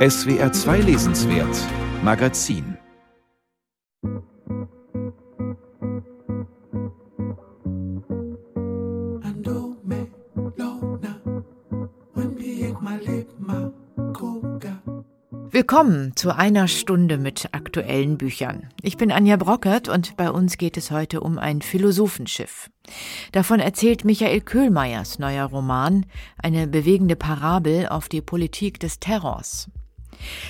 [0.00, 1.58] SWR 2 Lesenswert
[2.02, 2.78] Magazin
[15.50, 18.70] Willkommen zu einer Stunde mit aktuellen Büchern.
[18.80, 22.70] Ich bin Anja Brockert und bei uns geht es heute um ein Philosophenschiff.
[23.32, 26.06] Davon erzählt Michael Köhlmeiers neuer Roman,
[26.38, 29.68] eine bewegende Parabel auf die Politik des Terrors.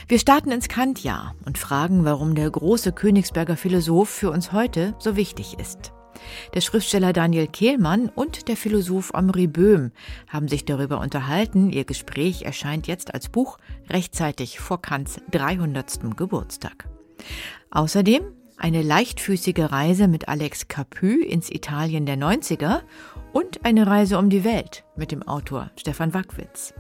[0.09, 5.17] Wir starten ins Kantjahr und fragen, warum der große Königsberger Philosoph für uns heute so
[5.17, 5.93] wichtig ist.
[6.55, 9.93] Der Schriftsteller Daniel Kehlmann und der Philosoph Omri Böhm
[10.29, 11.71] haben sich darüber unterhalten.
[11.71, 16.17] Ihr Gespräch erscheint jetzt als Buch rechtzeitig vor Kants 300.
[16.17, 16.89] Geburtstag.
[17.71, 18.23] Außerdem
[18.57, 22.81] eine leichtfüßige Reise mit Alex Capu ins Italien der 90er
[23.33, 26.75] und eine Reise um die Welt mit dem Autor Stefan Wackwitz.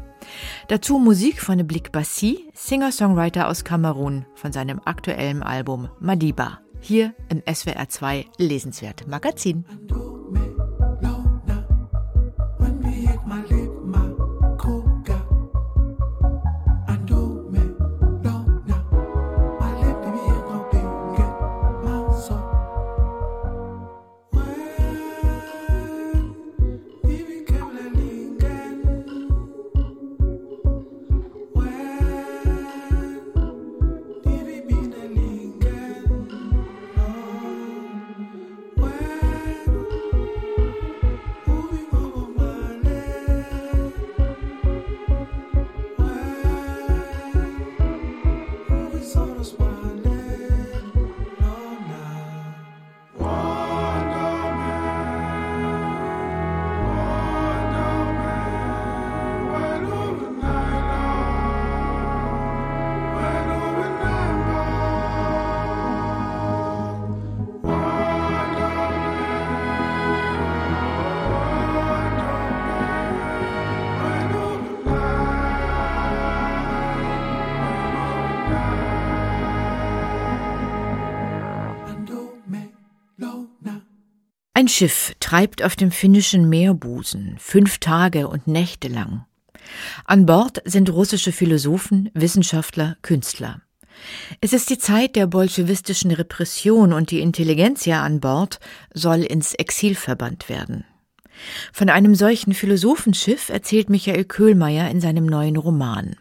[0.68, 7.42] Dazu Musik von Blick Bassi, Singer-Songwriter aus Kamerun, von seinem aktuellen Album Madiba hier im
[7.52, 9.64] SWR 2 Lesenswert Magazin.
[84.80, 89.26] Schiff treibt auf dem finnischen Meerbusen fünf Tage und Nächte lang.
[90.06, 93.60] An Bord sind russische Philosophen, Wissenschaftler, Künstler.
[94.40, 98.58] Es ist die Zeit der bolschewistischen Repression und die Intelligenzia an Bord
[98.94, 100.86] soll ins Exil verbannt werden.
[101.74, 106.16] Von einem solchen Philosophenschiff erzählt Michael Köhlmeier in seinem neuen Roman.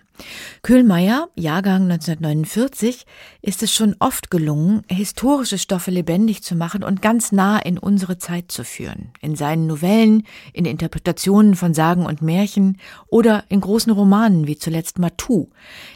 [0.62, 3.06] Köhlmeier, Jahrgang 1949,
[3.42, 8.18] ist es schon oft gelungen, historische Stoffe lebendig zu machen und ganz nah in unsere
[8.18, 9.12] Zeit zu führen.
[9.22, 15.00] In seinen Novellen, in Interpretationen von Sagen und Märchen oder in großen Romanen wie zuletzt
[15.00, 15.50] Matou,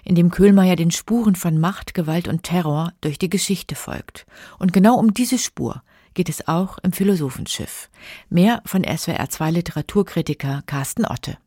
[0.04, 4.26] in dem Köhlmeier den Spuren von Macht, Gewalt und Terror durch die Geschichte folgt.
[4.60, 7.90] Und genau um diese Spur geht es auch im Philosophenschiff.
[8.30, 11.38] Mehr von SWR 2 Literaturkritiker Carsten Otte.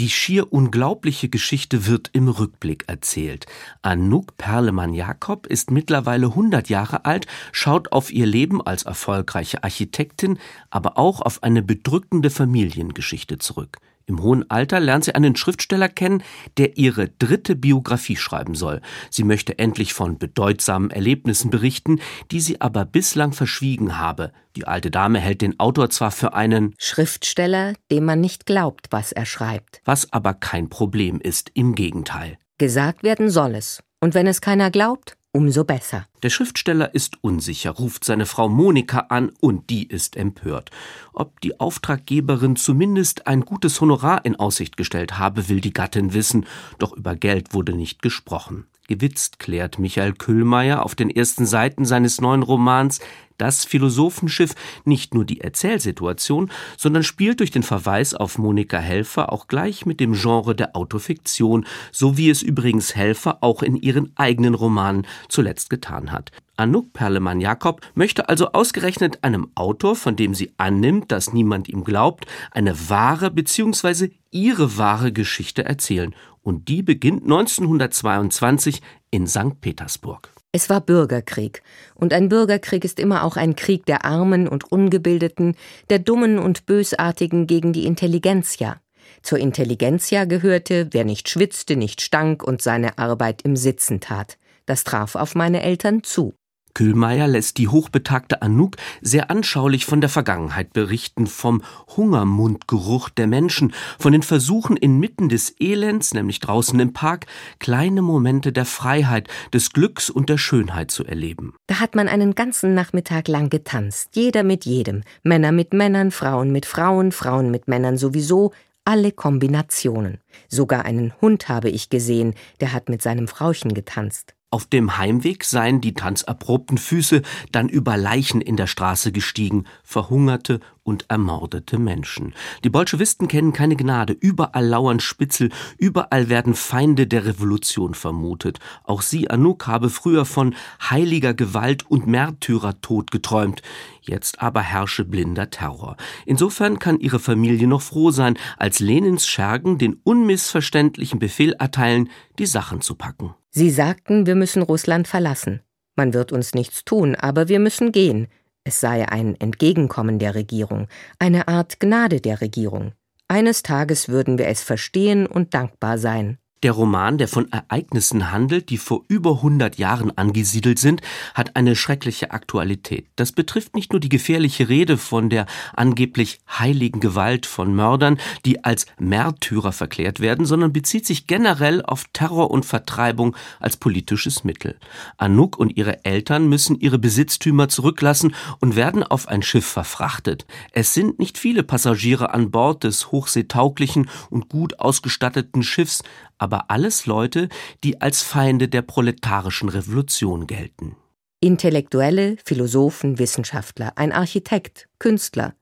[0.00, 3.44] Die schier unglaubliche Geschichte wird im Rückblick erzählt.
[3.82, 10.38] Anouk Perlemann-Jakob ist mittlerweile 100 Jahre alt, schaut auf ihr Leben als erfolgreiche Architektin,
[10.70, 13.78] aber auch auf eine bedrückende Familiengeschichte zurück.
[14.06, 16.22] Im hohen Alter lernt sie einen Schriftsteller kennen,
[16.56, 18.80] der ihre dritte Biografie schreiben soll.
[19.10, 24.32] Sie möchte endlich von bedeutsamen Erlebnissen berichten, die sie aber bislang verschwiegen habe.
[24.56, 29.12] Die alte Dame hält den Autor zwar für einen Schriftsteller, dem man nicht glaubt, was
[29.12, 29.80] er schreibt.
[29.84, 32.38] Was aber kein Problem ist, im Gegenteil.
[32.58, 33.82] Gesagt werden soll es.
[34.00, 36.06] Und wenn es keiner glaubt, umso besser.
[36.22, 40.70] Der Schriftsteller ist unsicher, ruft seine Frau Monika an und die ist empört.
[41.12, 46.46] Ob die Auftraggeberin zumindest ein gutes Honorar in Aussicht gestellt habe, will die Gattin wissen,
[46.78, 48.66] doch über Geld wurde nicht gesprochen.
[48.88, 53.00] Gewitzt klärt Michael Kühlmeier auf den ersten Seiten seines neuen Romans
[53.42, 54.54] das Philosophenschiff
[54.84, 59.98] nicht nur die Erzählsituation, sondern spielt durch den Verweis auf Monika Helfer auch gleich mit
[59.98, 65.70] dem Genre der Autofiktion, so wie es übrigens Helfer auch in ihren eigenen Romanen zuletzt
[65.70, 66.30] getan hat.
[66.56, 72.26] Anouk Perlemann-Jakob möchte also ausgerechnet einem Autor, von dem sie annimmt, dass niemand ihm glaubt,
[72.52, 74.10] eine wahre bzw.
[74.30, 76.14] ihre wahre Geschichte erzählen.
[76.42, 79.60] Und die beginnt 1922 in St.
[79.60, 80.32] Petersburg.
[80.54, 81.62] Es war Bürgerkrieg,
[81.94, 85.56] und ein Bürgerkrieg ist immer auch ein Krieg der Armen und Ungebildeten,
[85.88, 88.82] der Dummen und Bösartigen gegen die Intelligenzia.
[89.22, 94.36] Zur Intelligenzia gehörte, wer nicht schwitzte, nicht stank und seine Arbeit im Sitzen tat.
[94.66, 96.34] Das traf auf meine Eltern zu.
[96.74, 101.62] Kühlmeier lässt die hochbetagte Anouk sehr anschaulich von der Vergangenheit berichten, vom
[101.96, 107.26] Hungermundgeruch der Menschen, von den Versuchen inmitten des Elends, nämlich draußen im Park,
[107.58, 111.54] kleine Momente der Freiheit, des Glücks und der Schönheit zu erleben.
[111.66, 116.52] Da hat man einen ganzen Nachmittag lang getanzt, jeder mit jedem, Männer mit Männern, Frauen
[116.52, 118.52] mit Frauen, Frauen mit Männern sowieso,
[118.84, 120.18] alle Kombinationen.
[120.48, 124.34] Sogar einen Hund habe ich gesehen, der hat mit seinem Frauchen getanzt.
[124.52, 127.22] Auf dem Heimweg seien die tanzerprobten Füße
[127.52, 132.34] dann über Leichen in der Straße gestiegen, verhungerte und ermordete Menschen.
[132.62, 138.58] Die Bolschewisten kennen keine Gnade, überall lauern Spitzel, überall werden Feinde der Revolution vermutet.
[138.84, 143.62] Auch sie, Anouk, habe früher von heiliger Gewalt und Märtyrertod geträumt,
[144.02, 145.96] jetzt aber herrsche blinder Terror.
[146.26, 152.44] Insofern kann ihre Familie noch froh sein, als Lenins Schergen den unmissverständlichen Befehl erteilen, die
[152.44, 153.34] Sachen zu packen.
[153.54, 155.60] Sie sagten, wir müssen Russland verlassen.
[155.94, 158.28] Man wird uns nichts tun, aber wir müssen gehen.
[158.64, 160.88] Es sei ein Entgegenkommen der Regierung,
[161.18, 162.92] eine Art Gnade der Regierung.
[163.28, 166.38] Eines Tages würden wir es verstehen und dankbar sein.
[166.62, 171.00] Der Roman, der von Ereignissen handelt, die vor über 100 Jahren angesiedelt sind,
[171.34, 173.08] hat eine schreckliche Aktualität.
[173.16, 178.62] Das betrifft nicht nur die gefährliche Rede von der angeblich heiligen Gewalt von Mördern, die
[178.62, 184.78] als Märtyrer verklärt werden, sondern bezieht sich generell auf Terror und Vertreibung als politisches Mittel.
[185.16, 190.46] Anouk und ihre Eltern müssen ihre Besitztümer zurücklassen und werden auf ein Schiff verfrachtet.
[190.70, 196.04] Es sind nicht viele Passagiere an Bord des hochseetauglichen und gut ausgestatteten Schiffs,
[196.42, 197.48] aber alles Leute,
[197.84, 200.96] die als Feinde der proletarischen Revolution gelten.
[201.40, 205.54] Intellektuelle, Philosophen, Wissenschaftler, ein Architekt, Künstler.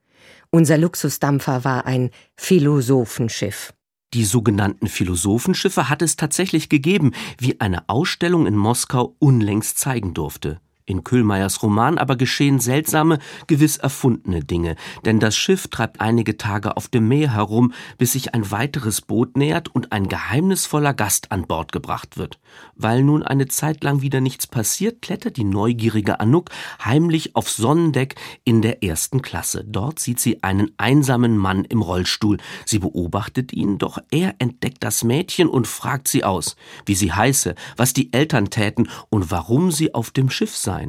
[0.51, 3.75] Unser Luxusdampfer war ein Philosophenschiff.
[4.15, 10.61] Die sogenannten Philosophenschiffe hat es tatsächlich gegeben, wie eine Ausstellung in Moskau unlängst zeigen durfte.
[10.91, 16.77] In Kühlmeiers Roman aber geschehen seltsame, gewiss erfundene Dinge, denn das Schiff treibt einige Tage
[16.77, 21.47] auf dem Meer herum, bis sich ein weiteres Boot nähert und ein geheimnisvoller Gast an
[21.47, 22.41] Bord gebracht wird.
[22.75, 26.51] Weil nun eine Zeit lang wieder nichts passiert, klettert die neugierige Anouk
[26.85, 29.63] heimlich auf Sonnendeck in der ersten Klasse.
[29.65, 32.39] Dort sieht sie einen einsamen Mann im Rollstuhl.
[32.67, 37.55] Sie beobachtet ihn, doch er entdeckt das Mädchen und fragt sie aus, wie sie heiße,
[37.77, 40.80] was die Eltern täten und warum sie auf dem Schiff sei.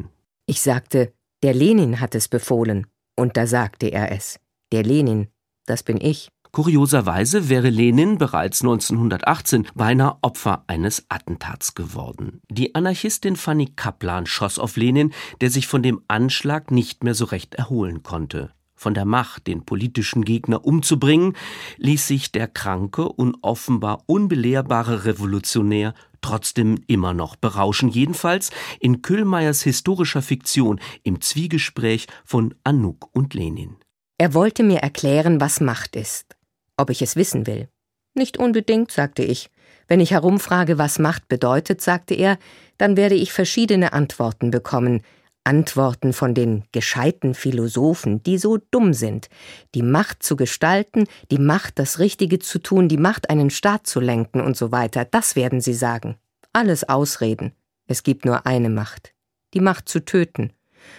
[0.46, 2.88] Ich sagte, der Lenin hat es befohlen.
[3.18, 4.40] Und da sagte er es.
[4.72, 5.28] Der Lenin,
[5.66, 6.30] das bin ich.
[6.52, 12.42] Kurioserweise wäre Lenin bereits 1918 beinahe Opfer eines Attentats geworden.
[12.50, 17.26] Die Anarchistin Fanny Kaplan schoss auf Lenin, der sich von dem Anschlag nicht mehr so
[17.26, 18.52] recht erholen konnte.
[18.82, 21.38] Von der Macht, den politischen Gegner umzubringen,
[21.78, 28.50] ließ sich der kranke und offenbar unbelehrbare Revolutionär trotzdem immer noch berauschen, jedenfalls
[28.80, 33.76] in Kühlmeiers historischer Fiktion im Zwiegespräch von Anouk und Lenin.
[34.18, 36.36] Er wollte mir erklären, was Macht ist,
[36.76, 37.70] ob ich es wissen will.
[38.16, 39.52] Nicht unbedingt, sagte ich.
[39.88, 42.40] Wenn ich herumfrage, was Macht bedeutet, sagte er,
[42.80, 45.04] dann werde ich verschiedene Antworten bekommen,
[45.44, 49.30] Antworten von den gescheiten Philosophen, die so dumm sind,
[49.74, 54.00] die Macht zu gestalten, die Macht, das Richtige zu tun, die Macht, einen Staat zu
[54.00, 56.18] lenken und so weiter, das werden sie sagen.
[56.54, 57.54] Alles Ausreden.
[57.88, 59.14] Es gibt nur eine Macht.
[59.54, 60.54] Die Macht zu töten.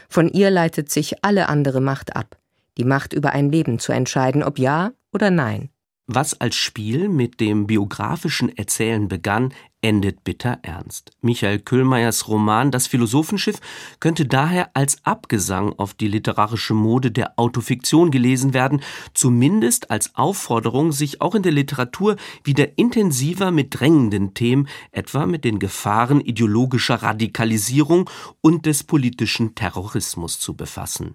[0.08, 2.36] Von ihr leitet sich alle andere Macht ab.
[2.78, 5.70] Die Macht über ein Leben zu entscheiden, ob ja oder nein.
[6.14, 11.12] Was als Spiel mit dem biografischen Erzählen begann, endet bitter ernst.
[11.22, 13.60] Michael Köhlmeiers Roman Das Philosophenschiff
[13.98, 18.82] könnte daher als Abgesang auf die literarische Mode der Autofiktion gelesen werden,
[19.14, 25.44] zumindest als Aufforderung, sich auch in der Literatur wieder intensiver mit drängenden Themen, etwa mit
[25.44, 28.10] den Gefahren ideologischer Radikalisierung
[28.42, 31.14] und des politischen Terrorismus zu befassen.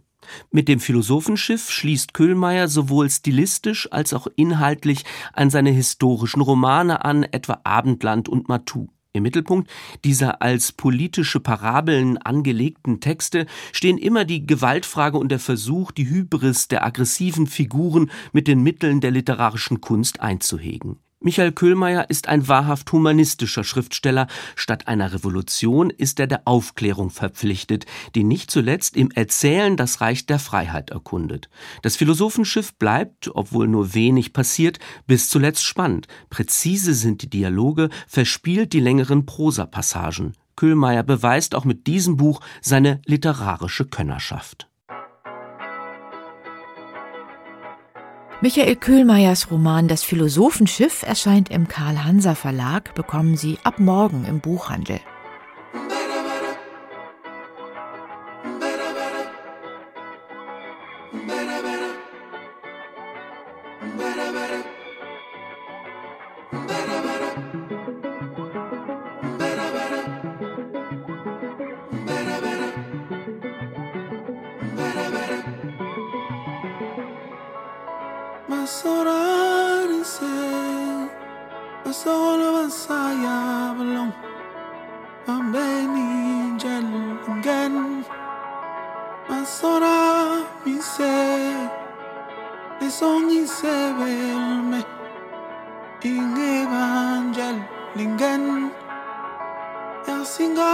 [0.51, 7.23] Mit dem Philosophenschiff schließt Köhlmeier sowohl stilistisch als auch inhaltlich an seine historischen Romane an,
[7.23, 8.87] etwa Abendland und Matou.
[9.13, 9.69] Im Mittelpunkt
[10.05, 16.67] dieser als politische Parabeln angelegten Texte stehen immer die Gewaltfrage und der Versuch, die Hybris
[16.67, 20.99] der aggressiven Figuren mit den Mitteln der literarischen Kunst einzuhegen.
[21.27, 24.27] Michael Köhlmeier ist ein wahrhaft humanistischer Schriftsteller.
[24.55, 30.25] Statt einer Revolution ist er der Aufklärung verpflichtet, die nicht zuletzt im Erzählen das Reich
[30.25, 31.49] der Freiheit erkundet.
[31.81, 36.07] Das Philosophenschiff bleibt, obwohl nur wenig passiert, bis zuletzt spannend.
[36.29, 40.31] Präzise sind die Dialoge, verspielt die längeren Prosapassagen.
[40.55, 44.69] Köhlmeier beweist auch mit diesem Buch seine literarische Könnerschaft.
[48.39, 54.41] Michael Köhlmeiers Roman Das Philosophenschiff erscheint im Karl Hanser Verlag, bekommen Sie ab morgen im
[54.41, 54.99] Buchhandel.
[78.47, 80.23] Masorarse
[81.83, 84.15] Masolo basaya belong
[85.27, 86.87] Ambeni jel
[87.27, 88.07] ngen
[89.27, 91.19] Masora mise
[92.79, 94.79] Nesong isebelme
[96.07, 97.59] Ingeban jel
[97.99, 98.71] ngen
[100.07, 100.71] Yasinga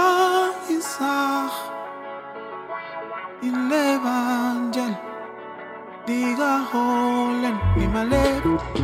[0.69, 1.32] isai
[6.73, 8.82] hole and me, my lady.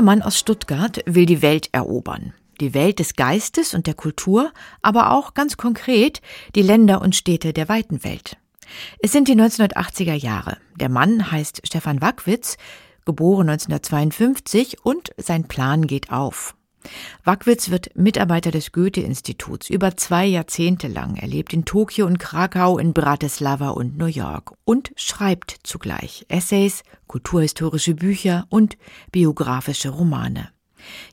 [0.00, 2.32] Junger Mann aus Stuttgart will die Welt erobern.
[2.58, 6.22] Die Welt des Geistes und der Kultur, aber auch ganz konkret
[6.54, 8.38] die Länder und Städte der weiten Welt.
[9.00, 10.56] Es sind die 1980er Jahre.
[10.76, 12.56] Der Mann heißt Stefan Wackwitz,
[13.04, 16.54] geboren 1952 und sein Plan geht auf.
[17.24, 21.16] Wackwitz wird Mitarbeiter des Goethe-Instituts über zwei Jahrzehnte lang.
[21.16, 26.82] Er lebt in Tokio und Krakau, in Bratislava und New York und schreibt zugleich Essays,
[27.06, 28.76] kulturhistorische Bücher und
[29.12, 30.50] biografische Romane.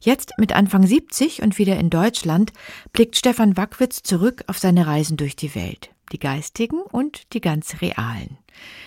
[0.02, 2.54] Jetzt mit Anfang 70 und wieder in Deutschland
[2.94, 7.82] blickt Stefan Wackwitz zurück auf seine Reisen durch die Welt, die geistigen und die ganz
[7.82, 8.38] realen.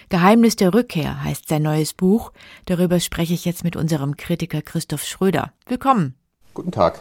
[0.09, 2.33] Geheimnis der Rückkehr heißt sein neues Buch.
[2.65, 5.53] Darüber spreche ich jetzt mit unserem Kritiker Christoph Schröder.
[5.67, 6.20] Willkommen.
[6.55, 7.01] Guten Tag.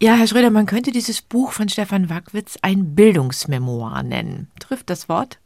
[0.00, 4.48] Ja, Herr Schröder, man könnte dieses Buch von Stefan Wackwitz ein Bildungsmemoir nennen.
[4.60, 5.38] Trifft das Wort?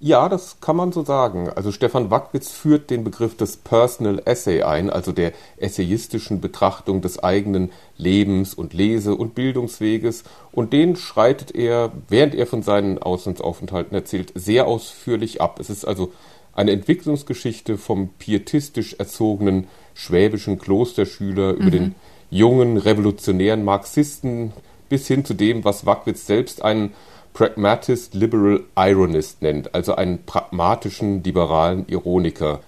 [0.00, 1.48] Ja, das kann man so sagen.
[1.48, 7.22] Also Stefan Wackwitz führt den Begriff des Personal Essay ein, also der essayistischen Betrachtung des
[7.22, 10.24] eigenen Lebens und Lese- und Bildungsweges.
[10.52, 15.60] Und den schreitet er, während er von seinen Auslandsaufenthalten erzählt, sehr ausführlich ab.
[15.60, 16.12] Es ist also
[16.52, 21.58] eine Entwicklungsgeschichte vom pietistisch erzogenen schwäbischen Klosterschüler mhm.
[21.60, 21.94] über den
[22.34, 24.52] jungen revolutionären Marxisten
[24.88, 26.92] bis hin zu dem, was Wackwitz selbst einen
[27.32, 32.60] Pragmatist Liberal Ironist nennt, also einen pragmatischen liberalen Ironiker.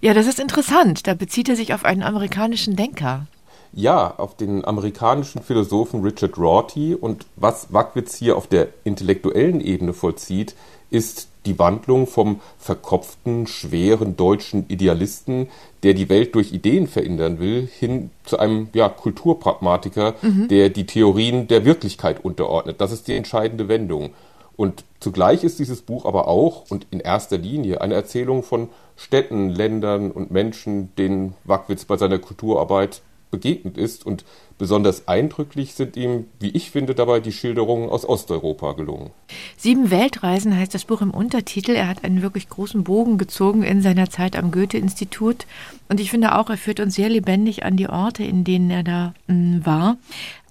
[0.00, 1.06] Ja, das ist interessant.
[1.06, 3.26] Da bezieht er sich auf einen amerikanischen Denker.
[3.72, 6.94] Ja, auf den amerikanischen Philosophen Richard Rorty.
[6.94, 10.54] Und was Wackwitz hier auf der intellektuellen Ebene vollzieht,
[10.90, 15.48] ist die Wandlung vom verkopften, schweren deutschen Idealisten,
[15.86, 20.48] der die Welt durch Ideen verändern will, hin zu einem ja, Kulturpragmatiker, mhm.
[20.48, 22.80] der die Theorien der Wirklichkeit unterordnet.
[22.80, 24.10] Das ist die entscheidende Wendung.
[24.56, 29.48] Und zugleich ist dieses Buch aber auch und in erster Linie eine Erzählung von Städten,
[29.48, 34.06] Ländern und Menschen, denen Wackwitz bei seiner Kulturarbeit begegnet ist.
[34.06, 34.24] Und
[34.58, 39.10] besonders eindrücklich sind ihm, wie ich finde, dabei die Schilderungen aus Osteuropa gelungen.
[39.56, 41.72] Sieben Weltreisen heißt das Buch im Untertitel.
[41.72, 45.46] Er hat einen wirklich großen Bogen gezogen in seiner Zeit am Goethe-Institut.
[45.88, 48.82] Und ich finde auch, er führt uns sehr lebendig an die Orte, in denen er
[48.82, 49.96] da mm, war.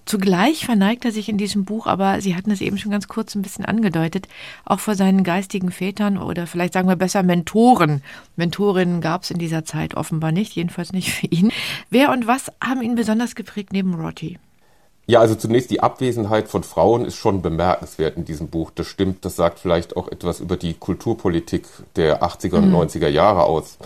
[0.06, 3.34] Zugleich verneigt er sich in diesem Buch, aber Sie hatten es eben schon ganz kurz
[3.34, 4.28] ein bisschen angedeutet,
[4.64, 8.02] auch vor seinen geistigen Vätern oder vielleicht sagen wir besser Mentoren.
[8.36, 11.50] Mentorinnen gab es in dieser Zeit offenbar nicht, jedenfalls nicht für ihn.
[11.90, 14.38] Wer und was haben ihn besonders geprägt neben Rotti?
[15.08, 18.70] Ja, also zunächst die Abwesenheit von Frauen ist schon bemerkenswert in diesem Buch.
[18.74, 21.64] Das stimmt, das sagt vielleicht auch etwas über die Kulturpolitik
[21.96, 22.76] der 80er und mhm.
[22.76, 23.78] 90er Jahre aus.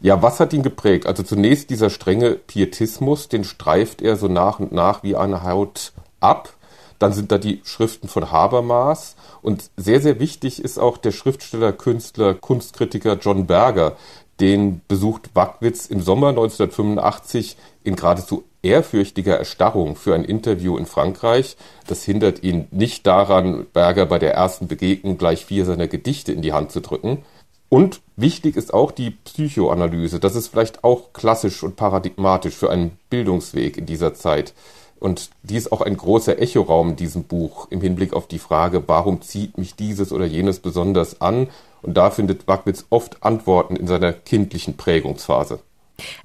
[0.00, 1.06] Ja, was hat ihn geprägt?
[1.06, 5.92] Also zunächst dieser strenge Pietismus, den streift er so nach und nach wie eine Haut
[6.20, 6.52] ab.
[7.00, 9.16] Dann sind da die Schriften von Habermas.
[9.42, 13.96] Und sehr, sehr wichtig ist auch der Schriftsteller, Künstler, Kunstkritiker John Berger.
[14.40, 21.56] Den besucht Wackwitz im Sommer 1985 in geradezu ehrfürchtiger Erstarrung für ein Interview in Frankreich.
[21.86, 26.42] Das hindert ihn nicht daran, Berger bei der ersten Begegnung gleich vier seiner Gedichte in
[26.42, 27.24] die Hand zu drücken.
[27.68, 30.20] Und wichtig ist auch die Psychoanalyse.
[30.20, 34.54] Das ist vielleicht auch klassisch und paradigmatisch für einen Bildungsweg in dieser Zeit.
[35.00, 38.82] Und die ist auch ein großer Echoraum in diesem Buch im Hinblick auf die Frage,
[38.86, 41.48] warum zieht mich dieses oder jenes besonders an?
[41.82, 45.60] Und da findet Wackwitz oft Antworten in seiner kindlichen Prägungsphase.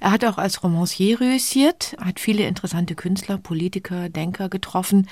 [0.00, 5.08] Er hat auch als Romancier reüssiert, hat viele interessante Künstler, Politiker, Denker getroffen.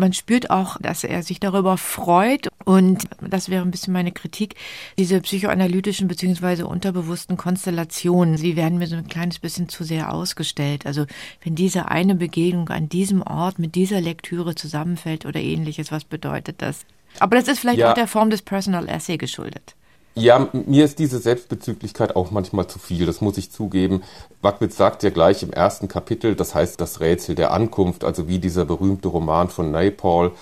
[0.00, 2.48] Man spürt auch, dass er sich darüber freut.
[2.64, 4.54] Und das wäre ein bisschen meine Kritik.
[4.96, 10.86] Diese psychoanalytischen beziehungsweise unterbewussten Konstellationen, die werden mir so ein kleines bisschen zu sehr ausgestellt.
[10.86, 11.04] Also
[11.44, 16.62] wenn diese eine Begegnung an diesem Ort mit dieser Lektüre zusammenfällt oder ähnliches, was bedeutet
[16.62, 16.86] das?
[17.18, 17.90] Aber das ist vielleicht ja.
[17.90, 19.74] auch der Form des Personal Essay geschuldet.
[20.14, 24.02] Ja, mir ist diese Selbstbezüglichkeit auch manchmal zu viel, das muss ich zugeben.
[24.42, 28.38] Wackwitz sagt ja gleich im ersten Kapitel, das heißt das Rätsel der Ankunft, also wie
[28.38, 30.32] dieser berühmte Roman von Naipaul.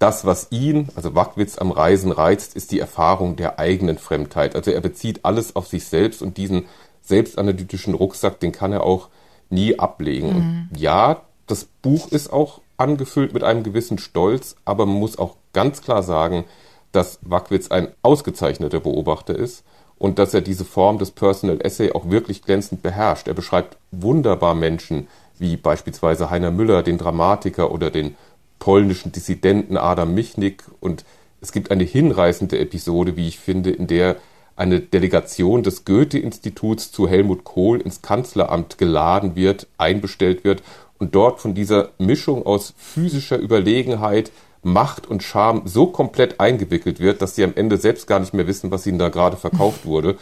[0.00, 4.56] Das, was ihn, also Wackwitz am Reisen reizt, ist die Erfahrung der eigenen Fremdheit.
[4.56, 6.64] Also er bezieht alles auf sich selbst und diesen
[7.02, 9.08] selbstanalytischen Rucksack, den kann er auch
[9.48, 10.68] nie ablegen.
[10.72, 10.76] Mhm.
[10.76, 15.82] Ja, das Buch ist auch angefüllt mit einem gewissen Stolz, aber man muss auch ganz
[15.82, 16.44] klar sagen,
[16.92, 19.64] dass Wackwitz ein ausgezeichneter Beobachter ist
[19.98, 23.28] und dass er diese Form des Personal Essay auch wirklich glänzend beherrscht.
[23.28, 25.08] Er beschreibt wunderbar Menschen
[25.38, 28.16] wie beispielsweise Heiner Müller, den Dramatiker oder den
[28.58, 31.04] polnischen Dissidenten Adam Michnik und
[31.40, 34.16] es gibt eine hinreißende Episode, wie ich finde, in der
[34.54, 40.62] eine Delegation des Goethe-Instituts zu Helmut Kohl ins Kanzleramt geladen wird, einbestellt wird
[40.98, 44.30] und dort von dieser Mischung aus physischer Überlegenheit,
[44.62, 48.46] Macht und Charme so komplett eingewickelt wird, dass sie am Ende selbst gar nicht mehr
[48.46, 50.16] wissen, was ihnen da gerade verkauft wurde.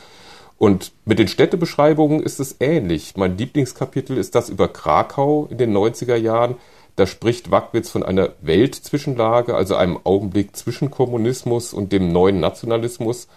[0.57, 3.15] Und mit den Städtebeschreibungen ist es ähnlich.
[3.17, 6.57] Mein Lieblingskapitel ist das über Krakau in den 90er Jahren.
[6.97, 13.29] Da spricht Wackwitz von einer Weltzwischenlage, also einem Augenblick zwischen Kommunismus und dem neuen Nationalismus.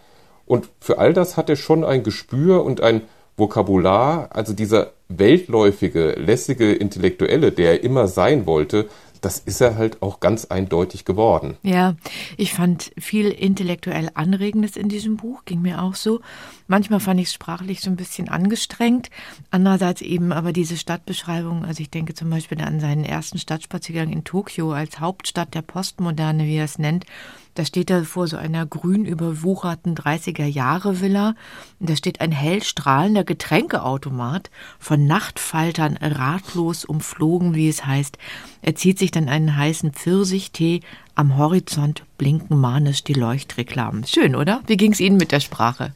[0.46, 3.04] Und für all das hat er schon ein Gespür und ein
[3.38, 8.88] Vokabular, also dieser weltläufige, lässige Intellektuelle, der er immer sein wollte,
[9.24, 11.58] das ist er halt auch ganz eindeutig geworden.
[11.64, 11.96] Ja,
[12.38, 16.20] ich fand viel intellektuell Anregendes in diesem Buch, ging mir auch so.
[16.68, 19.10] Manchmal fand ich es sprachlich so ein bisschen angestrengt.
[19.50, 24.24] Andererseits eben aber diese Stadtbeschreibung, also ich denke zum Beispiel an seinen ersten Stadtspaziergang in
[24.24, 27.06] Tokio als Hauptstadt der Postmoderne, wie er es nennt.
[27.56, 31.36] Da steht er vor so einer grün überwucherten 30er-Jahre-Villa.
[31.80, 38.18] Da steht ein hell strahlender Getränkeautomat, von Nachtfaltern ratlos umflogen, wie es heißt.
[38.64, 40.80] Er zieht sich dann einen heißen Pfirsichtee.
[41.14, 44.06] Am Horizont blinken manisch die Leuchtreklamen.
[44.06, 44.64] Schön, oder?
[44.66, 45.94] Wie ging es Ihnen mit der Sprache?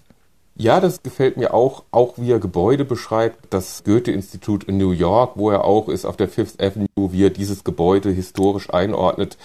[0.59, 3.51] Ja, das gefällt mir auch, auch wie er Gebäude beschreibt.
[3.51, 7.29] Das Goethe-Institut in New York, wo er auch ist, auf der Fifth Avenue, wie er
[7.31, 9.37] dieses Gebäude historisch einordnet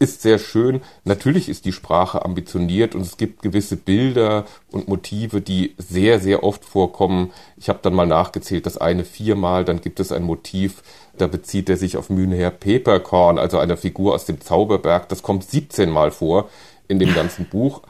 [0.00, 0.80] ist sehr schön.
[1.04, 6.42] Natürlich ist die Sprache ambitioniert und es gibt gewisse Bilder und Motive, die sehr, sehr
[6.42, 7.32] oft vorkommen.
[7.58, 10.82] Ich habe dann mal nachgezählt, das eine viermal, dann gibt es ein Motiv,
[11.18, 15.08] da bezieht er sich auf Mühlenherr Peperkorn, also einer Figur aus dem Zauberberg.
[15.10, 16.48] Das kommt 17 Mal vor
[16.90, 17.82] in dem ganzen Buch.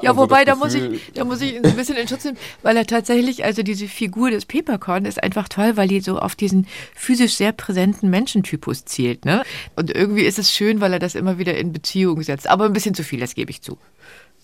[0.00, 2.76] ja, wobei, so da, muss ich, da muss ich ein bisschen in Schutz nehmen, weil
[2.76, 6.66] er tatsächlich, also diese Figur des Peppercorn ist einfach toll, weil die so auf diesen
[6.94, 9.24] physisch sehr präsenten Menschentypus zielt.
[9.24, 9.42] Ne?
[9.76, 12.48] Und irgendwie ist es schön, weil er das immer wieder in Beziehung setzt.
[12.48, 13.76] Aber ein bisschen zu viel, das gebe ich zu.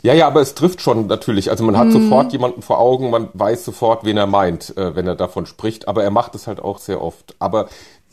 [0.03, 1.51] Ja, ja, aber es trifft schon natürlich.
[1.51, 1.93] Also man hat mm.
[1.93, 5.89] sofort jemanden vor Augen, man weiß sofort, wen er meint, äh, wenn er davon spricht.
[5.89, 7.37] Aber er macht es halt auch sehr oft.
[7.39, 7.69] Aber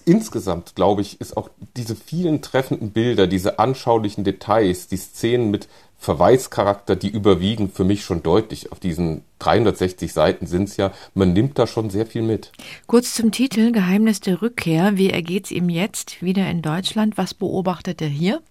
[0.07, 5.67] insgesamt, glaube ich, ist auch diese vielen treffenden Bilder, diese anschaulichen Details, die Szenen mit
[5.97, 8.71] Verweischarakter, die überwiegen für mich schon deutlich.
[8.71, 12.51] Auf diesen 360 Seiten sind es ja, man nimmt da schon sehr viel mit.
[12.85, 14.97] Kurz zum Titel Geheimnis der Rückkehr.
[14.97, 17.17] Wie ergeht es ihm jetzt wieder in Deutschland?
[17.17, 18.41] Was beobachtet er hier?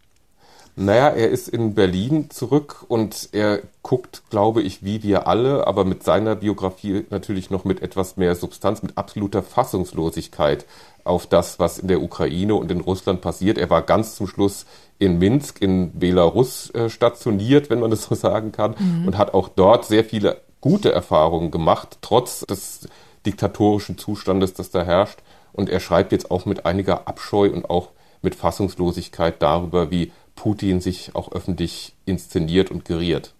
[0.78, 5.86] Naja, er ist in Berlin zurück und er guckt, glaube ich, wie wir alle, aber
[5.86, 10.66] mit seiner Biografie natürlich noch mit etwas mehr Substanz, mit absoluter Fassungslosigkeit
[11.02, 13.56] auf das, was in der Ukraine und in Russland passiert.
[13.56, 14.66] Er war ganz zum Schluss
[14.98, 19.06] in Minsk in Belarus äh, stationiert, wenn man das so sagen kann, mhm.
[19.06, 22.86] und hat auch dort sehr viele gute Erfahrungen gemacht, trotz des
[23.24, 25.20] diktatorischen Zustandes, das da herrscht.
[25.54, 30.80] Und er schreibt jetzt auch mit einiger Abscheu und auch mit Fassungslosigkeit darüber, wie Putin
[30.80, 33.34] sich auch öffentlich inszeniert und geriert.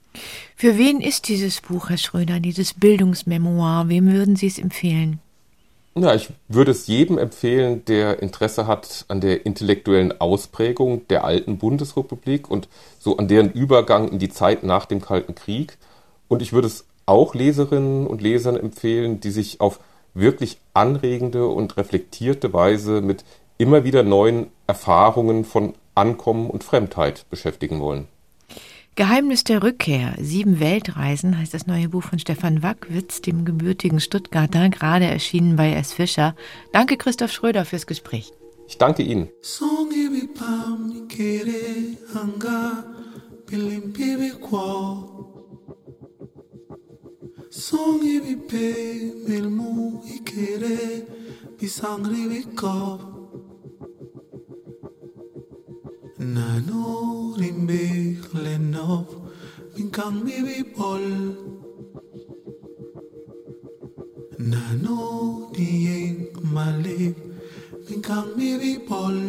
[0.57, 3.89] Für wen ist dieses Buch, Herr Schröder, dieses Bildungsmemoir?
[3.89, 5.21] Wem würden Sie es empfehlen?
[5.99, 11.57] Ja, ich würde es jedem empfehlen, der Interesse hat an der intellektuellen Ausprägung der alten
[11.57, 15.79] Bundesrepublik und so an deren Übergang in die Zeit nach dem Kalten Krieg.
[16.29, 19.81] Und ich würde es auch Leserinnen und Lesern empfehlen, die sich auf
[20.13, 23.25] wirklich anregende und reflektierte Weise mit
[23.57, 28.07] immer wieder neuen Erfahrungen von Ankommen und Fremdheit beschäftigen wollen.
[28.95, 34.71] Geheimnis der Rückkehr, sieben Weltreisen heißt das neue Buch von Stefan Wackwitz, dem gebürtigen Stuttgarter,
[34.71, 35.93] gerade erschienen bei S.
[35.93, 36.35] Fischer.
[36.73, 38.33] Danke Christoph Schröder fürs Gespräch.
[38.69, 39.29] Ich danke Ihnen.
[47.57, 48.67] Songi bi pe
[49.27, 50.77] milmu ikere
[51.59, 53.16] bisangri bi kop
[56.19, 59.29] נענורים ביך לנוב,
[59.77, 61.33] בנקם מביפול.
[64.39, 67.11] נענורים מלא,
[67.91, 69.26] בנקם מביפול.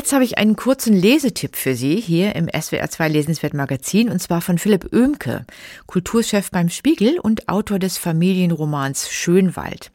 [0.00, 4.40] Jetzt habe ich einen kurzen Lesetipp für Sie hier im SWR2 Lesenswert Magazin und zwar
[4.40, 5.44] von Philipp Oehmke,
[5.86, 9.92] Kulturchef beim Spiegel und Autor des Familienromans Schönwald.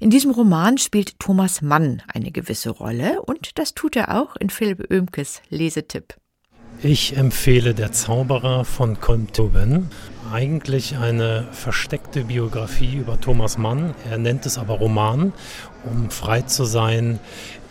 [0.00, 4.50] In diesem Roman spielt Thomas Mann eine gewisse Rolle und das tut er auch in
[4.50, 6.14] Philipp Oehmkes Lesetipp.
[6.82, 9.88] Ich empfehle Der Zauberer von Comtoben.
[10.30, 13.94] Eigentlich eine versteckte Biografie über Thomas Mann.
[14.10, 15.32] Er nennt es aber Roman,
[15.84, 17.20] um frei zu sein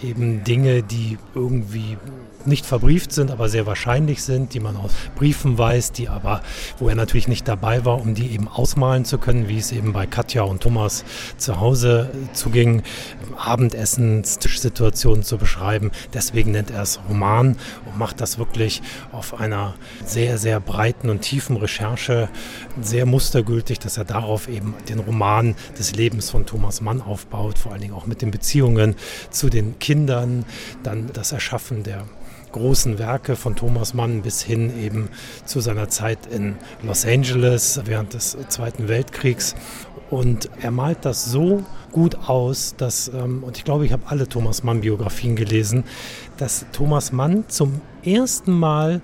[0.03, 1.97] eben Dinge, die irgendwie
[2.45, 6.41] nicht verbrieft sind, aber sehr wahrscheinlich sind, die man aus Briefen weiß, die aber,
[6.79, 9.93] wo er natürlich nicht dabei war, um die eben ausmalen zu können, wie es eben
[9.93, 11.03] bei Katja und Thomas
[11.37, 12.83] zu Hause zuging,
[13.37, 15.91] Abendessenstischsituationen zu beschreiben.
[16.13, 19.75] Deswegen nennt er es Roman und macht das wirklich auf einer
[20.05, 22.29] sehr, sehr breiten und tiefen Recherche
[22.81, 27.71] sehr mustergültig, dass er darauf eben den Roman des Lebens von Thomas Mann aufbaut, vor
[27.71, 28.95] allen Dingen auch mit den Beziehungen
[29.29, 30.45] zu den Kindern,
[30.83, 32.05] dann das Erschaffen der
[32.51, 35.09] großen Werke von Thomas Mann bis hin eben
[35.45, 39.55] zu seiner Zeit in Los Angeles während des Zweiten Weltkriegs.
[40.09, 44.27] Und er malt das so gut aus, dass, ähm, und ich glaube, ich habe alle
[44.27, 45.85] Thomas Mann-Biografien gelesen,
[46.37, 49.01] dass Thomas Mann zum ersten Mal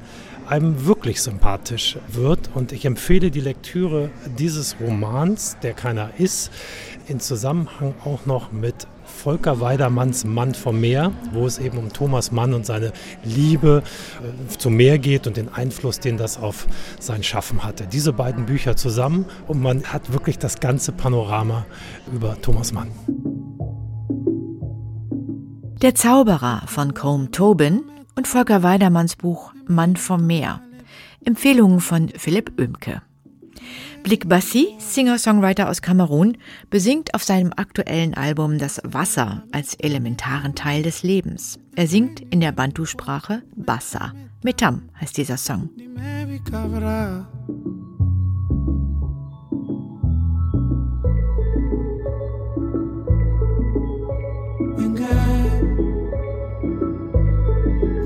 [0.49, 2.49] einem wirklich sympathisch wird.
[2.53, 6.51] Und ich empfehle die Lektüre dieses Romans, der keiner ist,
[7.07, 12.31] in Zusammenhang auch noch mit Volker Weidermanns Mann vom Meer, wo es eben um Thomas
[12.31, 13.81] Mann und seine Liebe
[14.21, 16.67] äh, zum Meer geht und den Einfluss, den das auf
[16.99, 17.87] sein Schaffen hatte.
[17.87, 21.65] Diese beiden Bücher zusammen und man hat wirklich das ganze Panorama
[22.13, 22.91] über Thomas Mann.
[25.81, 27.83] Der Zauberer von Combe Tobin
[28.15, 30.61] und Volker Weidermanns Buch Mann vom Meer.
[31.25, 33.01] Empfehlungen von Philipp Oemke.
[34.03, 36.37] Blik Bassi, Singer-Songwriter aus Kamerun,
[36.69, 41.59] besingt auf seinem aktuellen Album das Wasser als elementaren Teil des Lebens.
[41.75, 44.13] Er singt in der Bantu-Sprache Bassa.
[44.43, 45.69] Metam heißt dieser Song.
[46.27, 47.27] Bepuere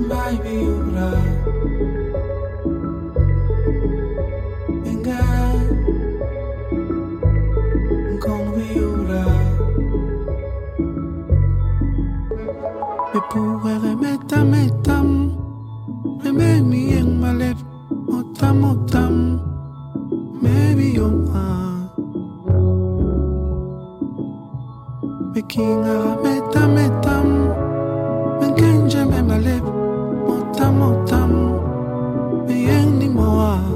[0.08, 1.31] metam
[14.32, 15.08] Motam etam
[16.24, 17.56] Ememi en malep.
[18.08, 19.14] Motam motam
[20.40, 21.48] Mebi yom ha
[25.34, 27.28] Meking ha metam etam
[28.40, 29.64] Mekenjem en malep.
[30.26, 31.30] Motam motam
[32.48, 33.71] Meyen ni moa.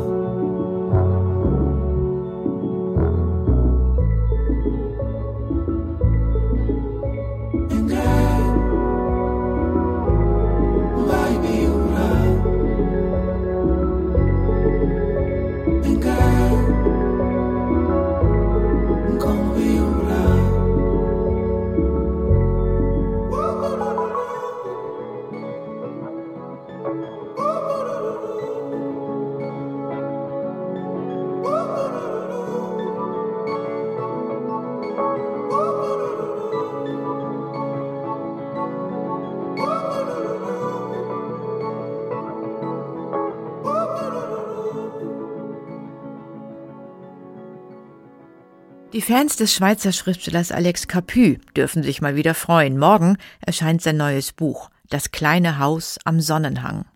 [49.07, 52.77] Fans des Schweizer Schriftstellers Alex Capu dürfen sich mal wieder freuen.
[52.77, 56.87] Morgen erscheint sein neues Buch Das kleine Haus am Sonnenhang.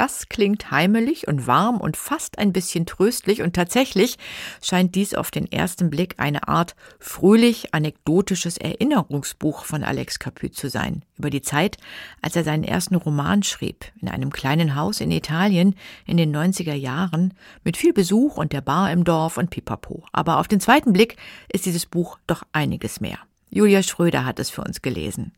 [0.00, 4.16] Das klingt heimelig und warm und fast ein bisschen tröstlich und tatsächlich
[4.62, 10.70] scheint dies auf den ersten Blick eine Art fröhlich anekdotisches Erinnerungsbuch von Alex Capu zu
[10.70, 11.76] sein, über die Zeit,
[12.22, 15.74] als er seinen ersten Roman schrieb, in einem kleinen Haus in Italien
[16.06, 20.04] in den 90er Jahren, mit viel Besuch und der Bar im Dorf und Pipapo.
[20.12, 21.18] Aber auf den zweiten Blick
[21.52, 23.18] ist dieses Buch doch einiges mehr.
[23.50, 25.32] Julia Schröder hat es für uns gelesen.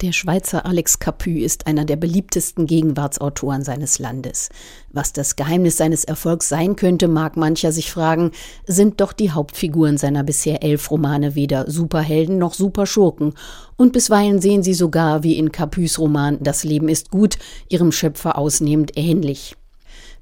[0.00, 4.48] Der Schweizer Alex Capu ist einer der beliebtesten Gegenwartsautoren seines Landes.
[4.90, 8.32] Was das Geheimnis seines Erfolgs sein könnte, mag mancher sich fragen,
[8.66, 13.34] sind doch die Hauptfiguren seiner bisher elf Romane weder Superhelden noch Superschurken.
[13.76, 18.36] Und bisweilen sehen sie sogar, wie in Capus Roman Das Leben ist gut, ihrem Schöpfer
[18.36, 19.54] ausnehmend ähnlich.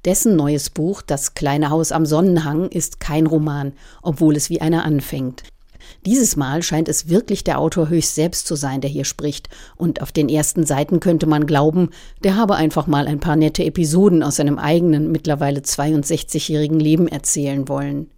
[0.04, 4.84] Dessen neues Buch, Das kleine Haus am Sonnenhang, ist kein Roman, obwohl es wie einer
[4.84, 5.44] anfängt.
[6.06, 10.02] Dieses Mal scheint es wirklich der Autor höchst selbst zu sein, der hier spricht, und
[10.02, 11.90] auf den ersten Seiten könnte man glauben,
[12.24, 17.68] der habe einfach mal ein paar nette Episoden aus seinem eigenen, mittlerweile 62-jährigen Leben erzählen
[17.68, 18.10] wollen.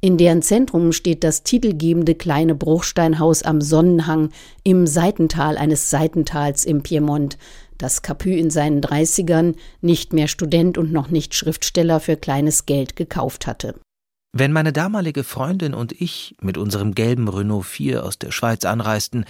[0.00, 4.30] In deren Zentrum steht das titelgebende kleine Bruchsteinhaus am Sonnenhang
[4.62, 7.36] im Seitental eines Seitentals im Piemont,
[7.78, 12.94] das Capu in seinen Dreißigern, nicht mehr Student und noch nicht Schriftsteller, für kleines Geld
[12.94, 13.74] gekauft hatte.
[14.32, 19.24] Wenn meine damalige Freundin und ich mit unserem gelben Renault 4 aus der Schweiz anreisten,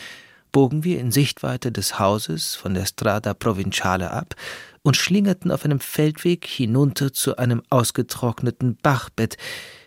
[0.51, 4.35] bogen wir in Sichtweite des Hauses von der Strada Provinciale ab
[4.83, 9.37] und schlingerten auf einem Feldweg hinunter zu einem ausgetrockneten Bachbett,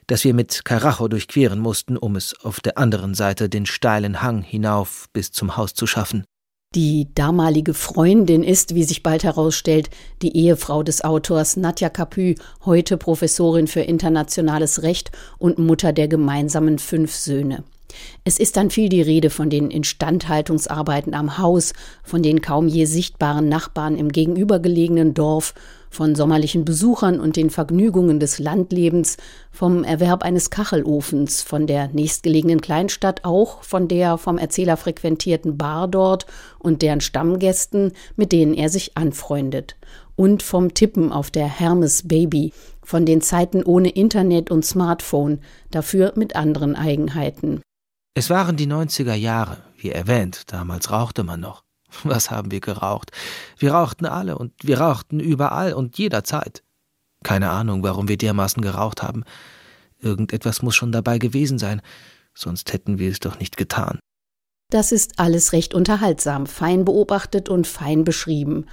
[0.07, 4.41] das wir mit Karacho durchqueren mussten, um es auf der anderen Seite den steilen Hang
[4.41, 6.23] hinauf bis zum Haus zu schaffen.
[6.73, 9.89] Die damalige Freundin ist, wie sich bald herausstellt,
[10.21, 16.79] die Ehefrau des Autors Nadja Capu, heute Professorin für internationales Recht und Mutter der gemeinsamen
[16.79, 17.65] fünf Söhne.
[18.23, 22.85] Es ist dann viel die Rede von den Instandhaltungsarbeiten am Haus, von den kaum je
[22.85, 25.53] sichtbaren Nachbarn im gegenübergelegenen Dorf
[25.91, 29.17] von sommerlichen Besuchern und den Vergnügungen des Landlebens,
[29.51, 35.87] vom Erwerb eines Kachelofens, von der nächstgelegenen Kleinstadt, auch von der vom Erzähler frequentierten Bar
[35.87, 36.25] dort
[36.57, 39.75] und deren Stammgästen, mit denen er sich anfreundet,
[40.15, 46.13] und vom Tippen auf der Hermes Baby, von den Zeiten ohne Internet und Smartphone, dafür
[46.15, 47.61] mit anderen Eigenheiten.
[48.13, 51.63] Es waren die 90er Jahre, wie erwähnt, damals rauchte man noch.
[52.03, 53.11] Was haben wir geraucht?
[53.57, 56.63] Wir rauchten alle und wir rauchten überall und jederzeit.
[57.23, 59.23] Keine Ahnung, warum wir dermaßen geraucht haben.
[59.99, 61.81] Irgendetwas muss schon dabei gewesen sein,
[62.33, 63.99] sonst hätten wir es doch nicht getan.
[64.71, 68.65] Das ist alles recht unterhaltsam, fein beobachtet und fein beschrieben.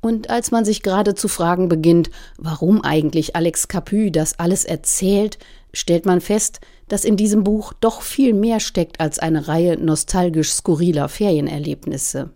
[0.00, 5.38] Und als man sich gerade zu fragen beginnt, warum eigentlich Alex Capu das alles erzählt,
[5.72, 10.52] stellt man fest, dass in diesem Buch doch viel mehr steckt als eine Reihe nostalgisch
[10.52, 12.30] skurriler Ferienerlebnisse.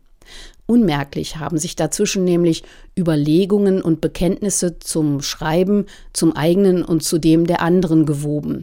[0.67, 2.65] Unmerklich haben sich dazwischen nämlich
[2.99, 8.63] Überlegungen und Bekenntnisse zum Schreiben, zum eigenen und zu dem der anderen gewoben.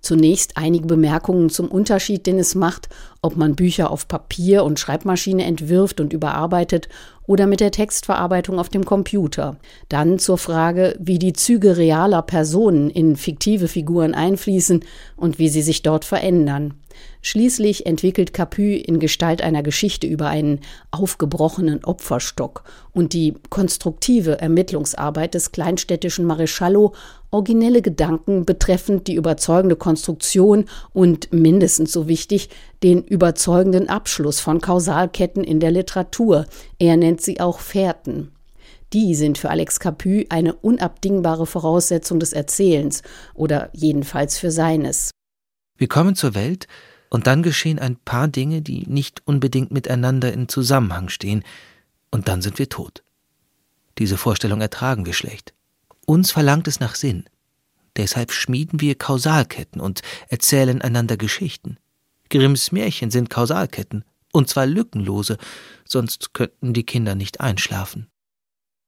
[0.00, 2.88] Zunächst einige Bemerkungen zum Unterschied, den es macht,
[3.22, 6.88] ob man Bücher auf Papier und Schreibmaschine entwirft und überarbeitet
[7.26, 9.56] oder mit der Textverarbeitung auf dem Computer.
[9.88, 14.84] Dann zur Frage, wie die Züge realer Personen in fiktive Figuren einfließen
[15.16, 16.74] und wie sie sich dort verändern.
[17.26, 20.60] Schließlich entwickelt Capu in Gestalt einer Geschichte über einen
[20.90, 26.92] aufgebrochenen Opferstock und die konstruktive Ermittlungsarbeit des kleinstädtischen Mareschallo
[27.30, 32.50] originelle Gedanken betreffend die überzeugende Konstruktion und mindestens so wichtig
[32.82, 36.44] den überzeugenden Abschluss von Kausalketten in der Literatur.
[36.78, 38.32] Er nennt sie auch Fährten.
[38.92, 45.10] Die sind für Alex Capu eine unabdingbare Voraussetzung des Erzählens oder jedenfalls für seines.
[45.78, 46.68] Wir kommen zur Welt,
[47.14, 51.44] und dann geschehen ein paar Dinge, die nicht unbedingt miteinander in Zusammenhang stehen,
[52.10, 53.04] und dann sind wir tot.
[53.98, 55.54] Diese Vorstellung ertragen wir schlecht.
[56.06, 57.26] Uns verlangt es nach Sinn.
[57.96, 61.76] Deshalb schmieden wir Kausalketten und erzählen einander Geschichten.
[62.30, 65.38] Grimms Märchen sind Kausalketten, und zwar lückenlose,
[65.84, 68.08] sonst könnten die Kinder nicht einschlafen.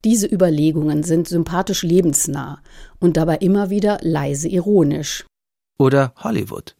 [0.04, 2.60] Diese Überlegungen sind sympathisch lebensnah
[2.98, 5.24] und dabei immer wieder leise ironisch.
[5.78, 6.74] Oder Hollywood.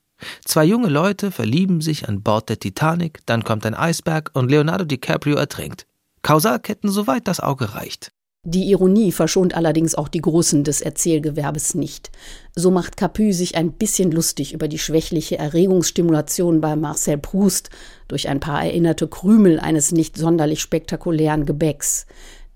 [0.44, 4.84] Zwei junge Leute verlieben sich an Bord der Titanic, dann kommt ein Eisberg und Leonardo
[4.84, 5.86] DiCaprio ertrinkt.
[6.22, 8.12] Kausalketten, soweit das Auge reicht.
[8.48, 12.12] Die Ironie verschont allerdings auch die Großen des Erzählgewerbes nicht.
[12.54, 17.70] So macht Capu sich ein bisschen lustig über die schwächliche Erregungsstimulation bei Marcel Proust
[18.06, 22.06] durch ein paar erinnerte Krümel eines nicht sonderlich spektakulären Gebäcks.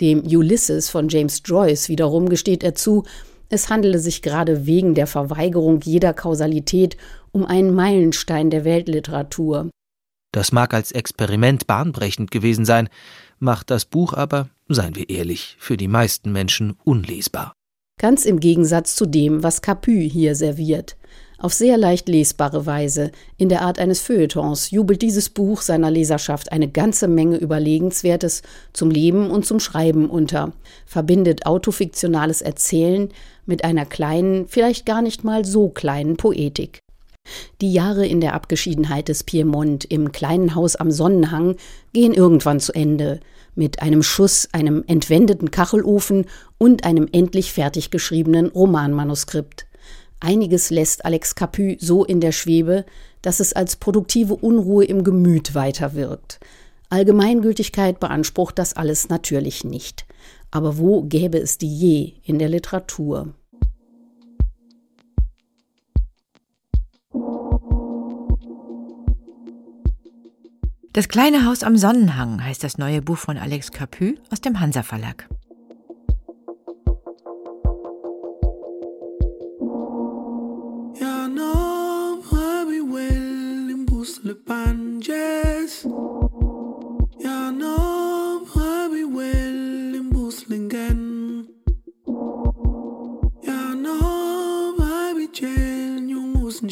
[0.01, 3.03] Dem Ulysses von James Joyce wiederum gesteht er zu,
[3.53, 6.97] Es handele sich gerade wegen der Verweigerung jeder Kausalität
[7.33, 9.69] um einen Meilenstein der Weltliteratur.
[10.33, 12.89] Das mag als Experiment bahnbrechend gewesen sein,
[13.41, 17.53] macht das Buch aber, seien wir ehrlich, für die meisten Menschen unlesbar.
[17.99, 20.97] Ganz im Gegensatz zu dem, was Capu hier serviert.
[21.42, 26.53] Auf sehr leicht lesbare Weise, in der Art eines Feuilletons, jubelt dieses Buch seiner Leserschaft
[26.53, 28.42] eine ganze Menge Überlegenswertes
[28.74, 30.53] zum Leben und zum Schreiben unter,
[30.85, 33.09] verbindet autofiktionales Erzählen
[33.46, 36.81] mit einer kleinen, vielleicht gar nicht mal so kleinen Poetik.
[37.62, 41.57] Die Jahre in der Abgeschiedenheit des Piemont im kleinen Haus am Sonnenhang
[41.94, 43.18] gehen irgendwann zu Ende,
[43.55, 46.26] mit einem Schuss, einem entwendeten Kachelofen
[46.59, 49.70] und einem endlich fertig geschriebenen Romanmanuskript.
[50.21, 52.85] Einiges lässt Alex Capu so in der Schwebe,
[53.23, 56.39] dass es als produktive Unruhe im Gemüt weiterwirkt.
[56.91, 60.07] Allgemeingültigkeit beansprucht das alles natürlich nicht.
[60.51, 63.33] Aber wo gäbe es die je in der Literatur?
[70.93, 74.83] Das kleine Haus am Sonnenhang heißt das neue Buch von Alex Capu aus dem Hansa
[74.83, 75.29] Verlag.
[84.23, 85.87] Le panjes
[87.25, 91.01] Ja no habi well in buslingen
[93.43, 93.97] Ja no
[94.77, 96.69] habi chen yung musen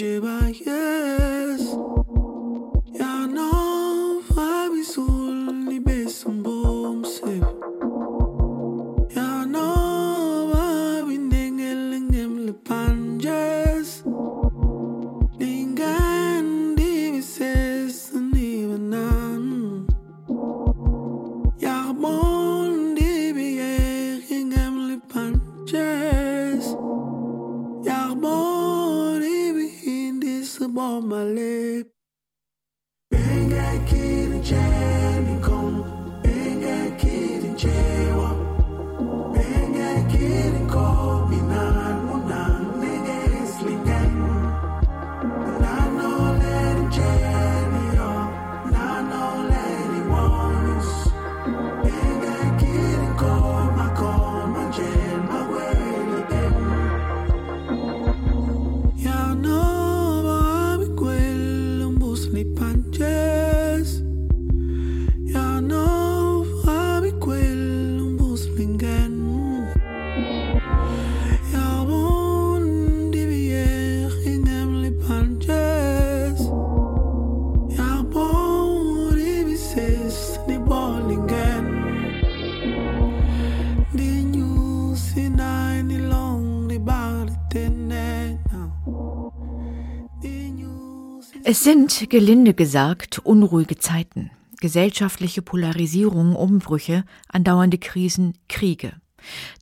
[91.50, 94.30] Es sind, gelinde gesagt, unruhige Zeiten.
[94.60, 98.92] Gesellschaftliche Polarisierung, Umbrüche, andauernde Krisen, Kriege.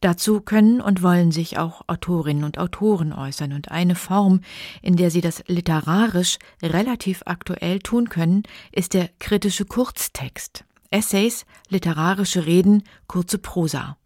[0.00, 4.40] Dazu können und wollen sich auch Autorinnen und Autoren äußern, und eine Form,
[4.82, 10.64] in der sie das literarisch relativ aktuell tun können, ist der kritische Kurztext.
[10.90, 13.96] Essays, literarische Reden, kurze Prosa.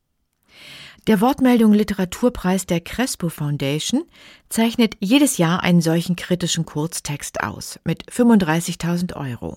[1.07, 4.05] Der Wortmeldung Literaturpreis der Crespo Foundation
[4.51, 9.57] zeichnet jedes Jahr einen solchen kritischen Kurztext aus mit 35.000 Euro.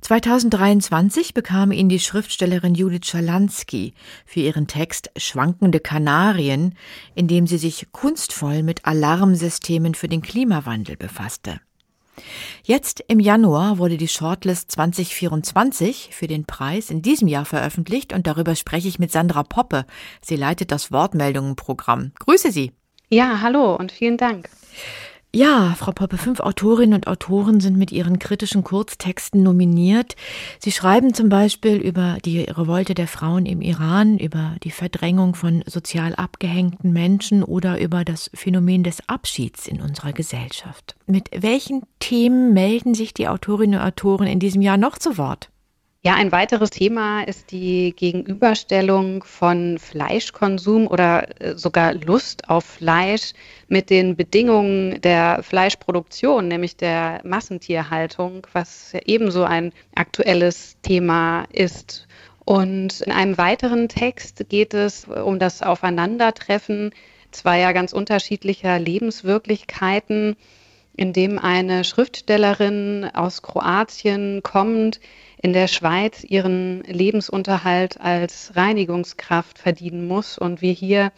[0.00, 3.94] 2023 bekam ihn die Schriftstellerin Judith Schalansky
[4.26, 6.74] für ihren Text Schwankende Kanarien,
[7.14, 11.60] in dem sie sich kunstvoll mit Alarmsystemen für den Klimawandel befasste.
[12.62, 18.26] Jetzt im Januar wurde die Shortlist 2024 für den Preis in diesem Jahr veröffentlicht und
[18.26, 19.86] darüber spreche ich mit Sandra Poppe.
[20.20, 22.12] Sie leitet das Wortmeldungenprogramm.
[22.18, 22.72] Grüße Sie.
[23.08, 24.48] Ja, hallo und vielen Dank.
[25.32, 30.16] Ja, Frau Poppe, fünf Autorinnen und Autoren sind mit ihren kritischen Kurztexten nominiert.
[30.58, 35.62] Sie schreiben zum Beispiel über die Revolte der Frauen im Iran, über die Verdrängung von
[35.66, 40.96] sozial abgehängten Menschen oder über das Phänomen des Abschieds in unserer Gesellschaft.
[41.06, 45.48] Mit welchen Themen melden sich die Autorinnen und Autoren in diesem Jahr noch zu Wort?
[46.02, 53.34] Ja, ein weiteres Thema ist die Gegenüberstellung von Fleischkonsum oder äh, sogar Lust auf Fleisch
[53.68, 62.08] mit den Bedingungen der Fleischproduktion, nämlich der Massentierhaltung, was ebenso ein aktuelles Thema ist.
[62.46, 66.92] Und in einem weiteren Text geht es um das Aufeinandertreffen
[67.30, 70.36] zweier ganz unterschiedlicher Lebenswirklichkeiten,
[70.96, 75.00] in dem eine Schriftstellerin aus Kroatien kommt,
[75.42, 81.12] in der Schweiz ihren Lebensunterhalt als Reinigungskraft verdienen muss und wir hier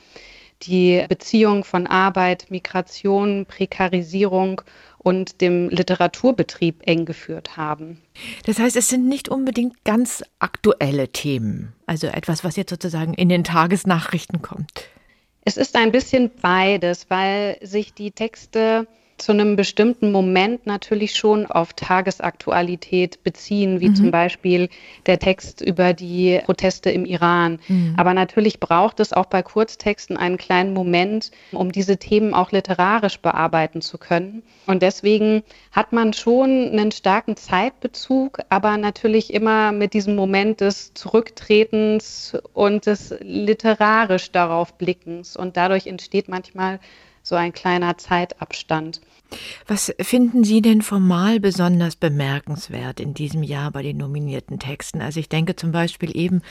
[0.63, 4.63] die Beziehung von Arbeit, Migration, Prekarisierung
[4.99, 8.01] und dem Literaturbetrieb eng geführt haben.
[8.45, 13.29] Das heißt, es sind nicht unbedingt ganz aktuelle Themen, also etwas, was jetzt sozusagen in
[13.29, 14.89] den Tagesnachrichten kommt.
[15.45, 18.87] Es ist ein bisschen beides, weil sich die Texte
[19.23, 23.95] zu einem bestimmten Moment natürlich schon auf Tagesaktualität beziehen, wie mhm.
[23.95, 24.69] zum Beispiel
[25.07, 27.61] der Text über die Proteste im Iran.
[27.69, 27.95] Mhm.
[27.97, 33.21] Aber natürlich braucht es auch bei Kurztexten einen kleinen Moment, um diese Themen auch literarisch
[33.21, 34.43] bearbeiten zu können.
[34.67, 40.95] Und deswegen hat man schon einen starken Zeitbezug, aber natürlich immer mit diesem Moment des
[40.95, 45.37] Zurücktretens und des literarisch darauf Blickens.
[45.37, 46.81] Und dadurch entsteht manchmal
[47.23, 49.01] so ein kleiner Zeitabstand.
[49.67, 55.01] Was finden Sie denn formal besonders bemerkenswert in diesem Jahr bei den nominierten Texten?
[55.01, 56.43] Also ich denke zum Beispiel eben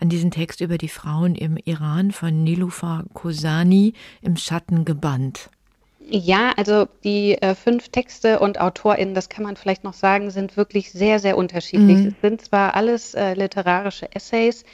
[0.00, 5.50] an diesen Text über die Frauen im Iran von Nilufar Kosani im Schatten gebannt.
[6.12, 10.56] Ja, also die äh, fünf Texte und AutorInnen, das kann man vielleicht noch sagen, sind
[10.56, 11.98] wirklich sehr, sehr unterschiedlich.
[11.98, 12.06] Mhm.
[12.08, 14.64] Es sind zwar alles äh, literarische Essays,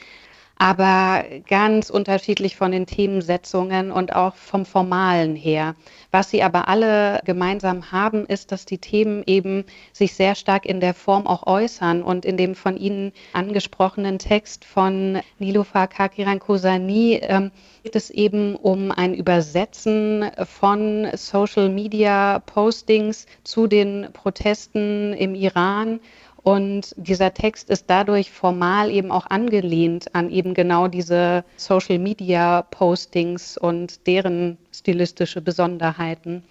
[0.59, 5.75] aber ganz unterschiedlich von den Themensetzungen und auch vom Formalen her.
[6.11, 10.79] Was sie aber alle gemeinsam haben, ist, dass die Themen eben sich sehr stark in
[10.79, 17.19] der Form auch äußern und in dem von Ihnen angesprochenen Text von Niloufar Kakiran Kosani
[17.21, 17.51] ähm,
[17.83, 25.99] geht es eben um ein Übersetzen von Social Media Postings zu den Protesten im Iran
[26.47, 34.07] und dieser Text ist dadurch formal eben auch angelehnt an eben genau diese Social-Media-Postings und
[34.07, 36.43] deren stilistische Besonderheiten.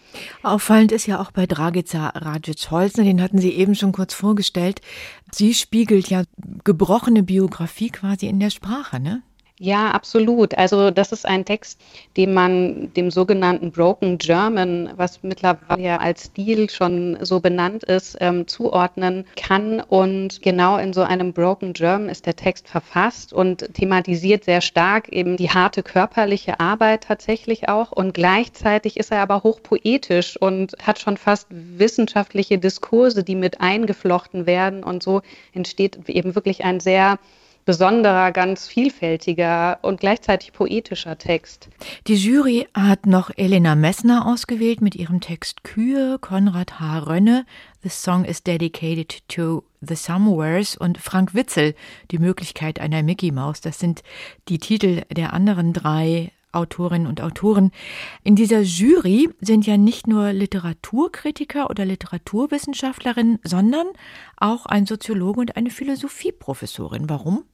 [0.42, 4.82] Auffallend ist ja auch bei Dragica Rajic-Holzner, den hatten Sie eben schon kurz vorgestellt.
[5.32, 6.24] Sie spiegelt ja
[6.62, 9.22] gebrochene Biografie quasi in der Sprache, ne?
[9.58, 10.56] Ja, absolut.
[10.58, 11.80] Also das ist ein Text,
[12.18, 18.46] den man dem sogenannten Broken German, was mittlerweile als Stil schon so benannt ist, ähm,
[18.48, 19.80] zuordnen kann.
[19.80, 25.08] Und genau in so einem Broken German ist der Text verfasst und thematisiert sehr stark
[25.08, 27.92] eben die harte körperliche Arbeit tatsächlich auch.
[27.92, 34.44] Und gleichzeitig ist er aber hochpoetisch und hat schon fast wissenschaftliche Diskurse, die mit eingeflochten
[34.44, 34.84] werden.
[34.84, 35.22] Und so
[35.54, 37.18] entsteht eben wirklich ein sehr
[37.66, 41.68] besonderer, ganz vielfältiger und gleichzeitig poetischer Text.
[42.06, 47.00] Die Jury hat noch Elena Messner ausgewählt mit ihrem Text Kühe, Konrad H.
[47.00, 47.44] Rönne,
[47.82, 51.74] The Song is Dedicated to the Somewheres und Frank Witzel,
[52.10, 53.60] Die Möglichkeit einer Mickey Maus.
[53.60, 54.02] Das sind
[54.48, 57.70] die Titel der anderen drei Autorinnen und Autoren.
[58.22, 63.88] In dieser Jury sind ja nicht nur Literaturkritiker oder Literaturwissenschaftlerinnen, sondern
[64.36, 67.10] auch ein Soziologe und eine Philosophieprofessorin.
[67.10, 67.44] Warum?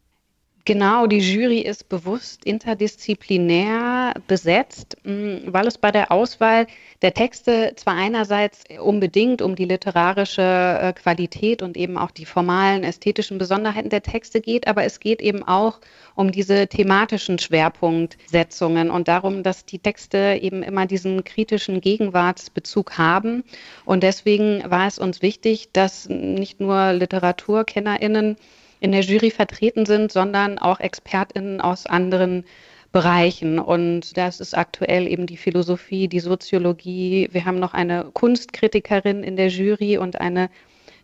[0.64, 6.68] Genau, die Jury ist bewusst interdisziplinär besetzt, mm, weil es bei der Auswahl
[7.02, 10.40] der Texte zwar einerseits unbedingt um die literarische
[10.80, 15.20] äh, Qualität und eben auch die formalen ästhetischen Besonderheiten der Texte geht, aber es geht
[15.20, 15.80] eben auch
[16.14, 23.42] um diese thematischen Schwerpunktsetzungen und darum, dass die Texte eben immer diesen kritischen Gegenwartsbezug haben.
[23.84, 28.36] Und deswegen war es uns wichtig, dass nicht nur Literaturkennerinnen
[28.82, 32.44] in der Jury vertreten sind, sondern auch ExpertInnen aus anderen
[32.90, 33.60] Bereichen.
[33.60, 37.28] Und das ist aktuell eben die Philosophie, die Soziologie.
[37.30, 40.50] Wir haben noch eine Kunstkritikerin in der Jury und eine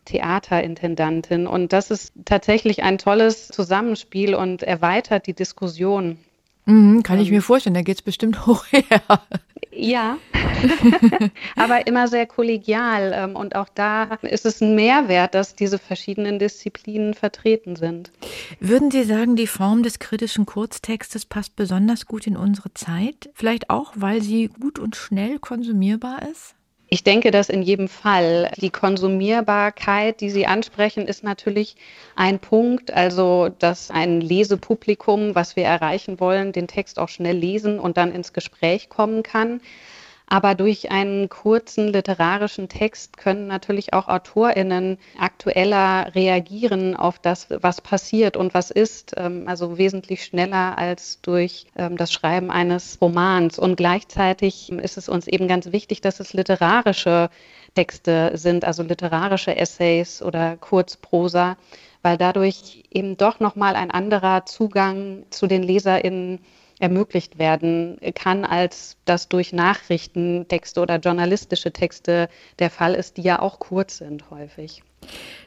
[0.07, 1.47] Theaterintendantin.
[1.47, 6.19] Und das ist tatsächlich ein tolles Zusammenspiel und erweitert die Diskussion.
[6.69, 9.01] Mhm, kann ich mir vorstellen, da geht es bestimmt hoch her.
[9.73, 10.19] Ja,
[11.57, 13.13] aber immer sehr kollegial.
[13.15, 18.11] Ähm, und auch da ist es ein Mehrwert, dass diese verschiedenen Disziplinen vertreten sind.
[18.61, 23.31] Würden Sie sagen, die Form des kritischen Kurztextes passt besonders gut in unsere Zeit?
[23.35, 26.55] Vielleicht auch, weil sie gut und schnell konsumierbar ist?
[26.91, 31.77] Ich denke, dass in jedem Fall die Konsumierbarkeit, die Sie ansprechen, ist natürlich
[32.17, 32.91] ein Punkt.
[32.91, 38.13] Also, dass ein Lesepublikum, was wir erreichen wollen, den Text auch schnell lesen und dann
[38.13, 39.61] ins Gespräch kommen kann.
[40.31, 47.81] Aber durch einen kurzen literarischen Text können natürlich auch AutorInnen aktueller reagieren auf das, was
[47.81, 49.15] passiert und was ist.
[49.17, 53.59] Ähm, also wesentlich schneller als durch ähm, das Schreiben eines Romans.
[53.59, 57.31] Und gleichzeitig ist es uns eben ganz wichtig, dass es literarische
[57.75, 61.57] Texte sind, also literarische Essays oder Kurzprosa,
[62.03, 66.41] weil dadurch eben doch nochmal ein anderer Zugang zu den LeserInnen
[66.81, 73.41] ermöglicht werden kann, als das durch Nachrichtentexte oder journalistische Texte der Fall ist, die ja
[73.41, 74.83] auch kurz sind häufig.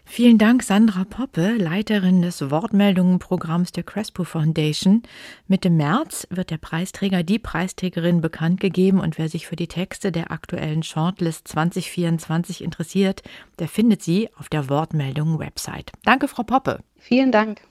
[0.05, 5.03] Vielen Dank, Sandra Poppe, Leiterin des Wortmeldungenprogramms der Crespo Foundation.
[5.47, 10.11] Mitte März wird der Preisträger, die Preisträgerin bekannt gegeben und wer sich für die Texte
[10.11, 13.23] der aktuellen Shortlist 2024 interessiert,
[13.59, 15.91] der findet sie auf der Wortmeldungen-Website.
[16.03, 16.79] Danke, Frau Poppe.
[16.97, 17.61] Vielen Dank.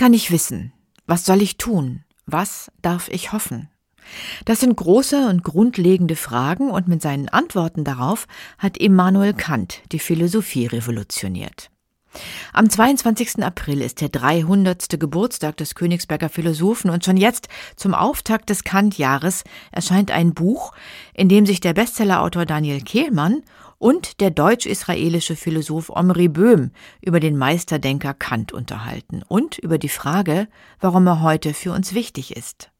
[0.00, 0.72] Kann ich wissen?
[1.06, 2.04] Was soll ich tun?
[2.24, 3.68] Was darf ich hoffen?
[4.46, 8.26] Das sind große und grundlegende Fragen und mit seinen Antworten darauf
[8.56, 11.70] hat Immanuel Kant die Philosophie revolutioniert.
[12.54, 13.44] Am 22.
[13.44, 14.98] April ist der 300.
[14.98, 20.72] Geburtstag des Königsberger Philosophen und schon jetzt zum Auftakt des Kant-Jahres erscheint ein Buch,
[21.12, 23.42] in dem sich der Bestsellerautor Daniel Kehlmann
[23.80, 26.70] und der deutsch-israelische Philosoph Omri Böhm
[27.00, 30.48] über den Meisterdenker Kant unterhalten und über die Frage,
[30.80, 32.70] warum er heute für uns wichtig ist.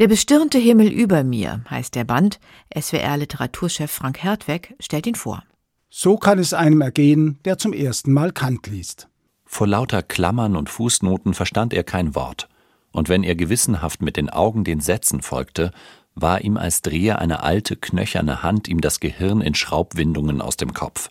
[0.00, 2.40] Der bestirnte Himmel über mir heißt der Band.
[2.76, 5.44] SWR-Literaturchef Frank Hertweg stellt ihn vor.
[5.88, 9.08] So kann es einem ergehen, der zum ersten Mal Kant liest.
[9.44, 12.48] Vor lauter Klammern und Fußnoten verstand er kein Wort.
[12.90, 15.70] Und wenn er gewissenhaft mit den Augen den Sätzen folgte,
[16.20, 20.74] war ihm als drehe eine alte, knöcherne Hand ihm das Gehirn in Schraubwindungen aus dem
[20.74, 21.10] Kopf.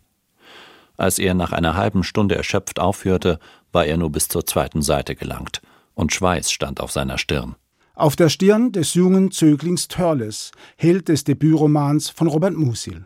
[0.97, 3.39] Als er nach einer halben Stunde erschöpft aufhörte,
[3.71, 5.61] war er nur bis zur zweiten Seite gelangt,
[5.93, 7.55] und Schweiß stand auf seiner Stirn.
[7.93, 13.05] Auf der Stirn des jungen Zöglings Törles, Held des Debütromans von Robert Musil.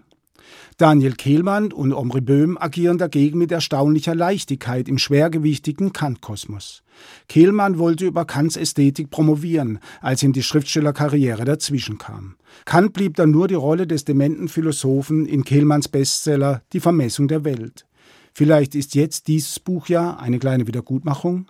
[0.82, 6.82] Daniel Kehlmann und Omri Böhm agieren dagegen mit erstaunlicher Leichtigkeit im schwergewichtigen Kant-Kosmos.
[7.28, 12.36] Kehlmann wollte über Kants Ästhetik promovieren, als ihm die Schriftstellerkarriere dazwischen kam.
[12.66, 17.46] Kant blieb dann nur die Rolle des dementen Philosophen in Kehlmanns Bestseller Die Vermessung der
[17.46, 17.86] Welt.
[18.34, 21.46] Vielleicht ist jetzt dieses Buch ja eine kleine Wiedergutmachung?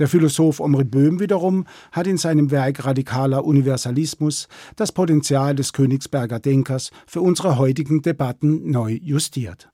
[0.00, 6.40] Der Philosoph Omri Böhm wiederum hat in seinem Werk Radikaler Universalismus das Potenzial des Königsberger
[6.40, 9.68] Denkers für unsere heutigen Debatten neu justiert.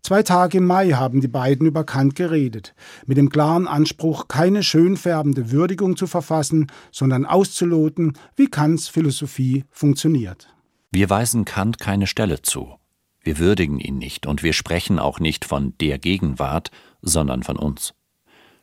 [0.00, 2.72] Zwei Tage im Mai haben die beiden über Kant geredet,
[3.04, 9.64] mit dem klaren Anspruch, keine schön färbende Würdigung zu verfassen, sondern auszuloten, wie Kants Philosophie
[9.72, 10.54] funktioniert.
[10.92, 12.76] Wir weisen Kant keine Stelle zu.
[13.22, 16.70] Wir würdigen ihn nicht und wir sprechen auch nicht von der Gegenwart,
[17.02, 17.92] sondern von uns.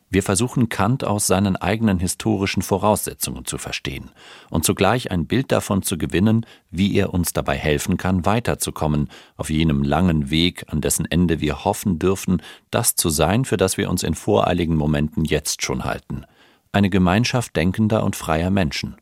[0.08, 4.10] Wir versuchen Kant aus seinen eigenen historischen Voraussetzungen zu verstehen
[4.50, 9.50] und zugleich ein Bild davon zu gewinnen, wie er uns dabei helfen kann, weiterzukommen auf
[9.50, 12.40] jenem langen Weg, an dessen Ende wir hoffen dürfen,
[12.70, 16.24] das zu sein, für das wir uns in voreiligen Momenten jetzt schon halten.
[16.70, 18.96] Eine Gemeinschaft denkender und freier Menschen.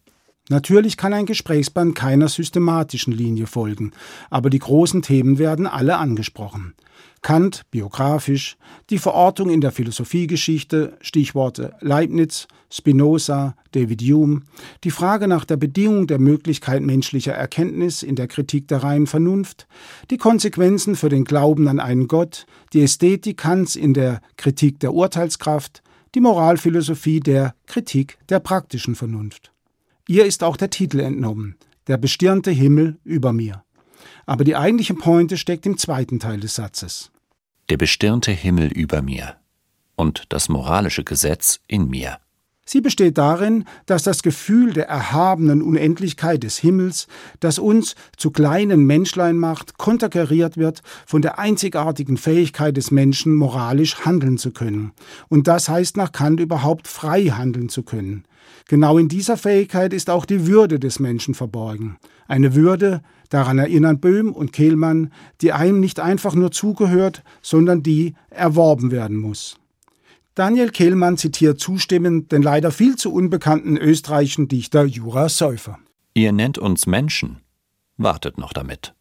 [0.48, 3.92] Natürlich kann ein Gesprächsband keiner systematischen Linie folgen,
[4.30, 6.74] aber die großen Themen werden alle angesprochen.
[7.24, 8.58] Kant biografisch,
[8.90, 14.42] die Verortung in der Philosophiegeschichte, Stichworte Leibniz, Spinoza, David Hume,
[14.84, 19.66] die Frage nach der Bedingung der Möglichkeit menschlicher Erkenntnis in der Kritik der reinen Vernunft,
[20.10, 22.44] die Konsequenzen für den Glauben an einen Gott,
[22.74, 25.82] die Ästhetik Kants in der Kritik der Urteilskraft,
[26.14, 29.50] die Moralphilosophie der Kritik der praktischen Vernunft.
[30.06, 31.56] Ihr ist auch der Titel entnommen,
[31.86, 33.64] Der bestirnte Himmel über mir.
[34.26, 37.10] Aber die eigentliche Pointe steckt im zweiten Teil des Satzes
[37.70, 39.36] der bestirnte Himmel über mir
[39.96, 42.18] und das moralische Gesetz in mir.
[42.66, 47.08] Sie besteht darin, dass das Gefühl der erhabenen Unendlichkeit des Himmels,
[47.38, 54.06] das uns zu kleinen Menschlein macht, konterkariert wird von der einzigartigen Fähigkeit des Menschen, moralisch
[54.06, 54.92] handeln zu können.
[55.28, 58.24] Und das heißt nach Kant überhaupt frei handeln zu können.
[58.68, 61.98] Genau in dieser Fähigkeit ist auch die Würde des Menschen verborgen.
[62.26, 68.14] Eine Würde, daran erinnern Böhm und Kehlmann, die einem nicht einfach nur zugehört, sondern die
[68.30, 69.56] erworben werden muss.
[70.34, 75.78] Daniel Kehlmann zitiert zustimmend den leider viel zu unbekannten österreichischen Dichter Jura Säufer.
[76.14, 77.38] Ihr nennt uns Menschen.
[77.96, 78.94] Wartet noch damit.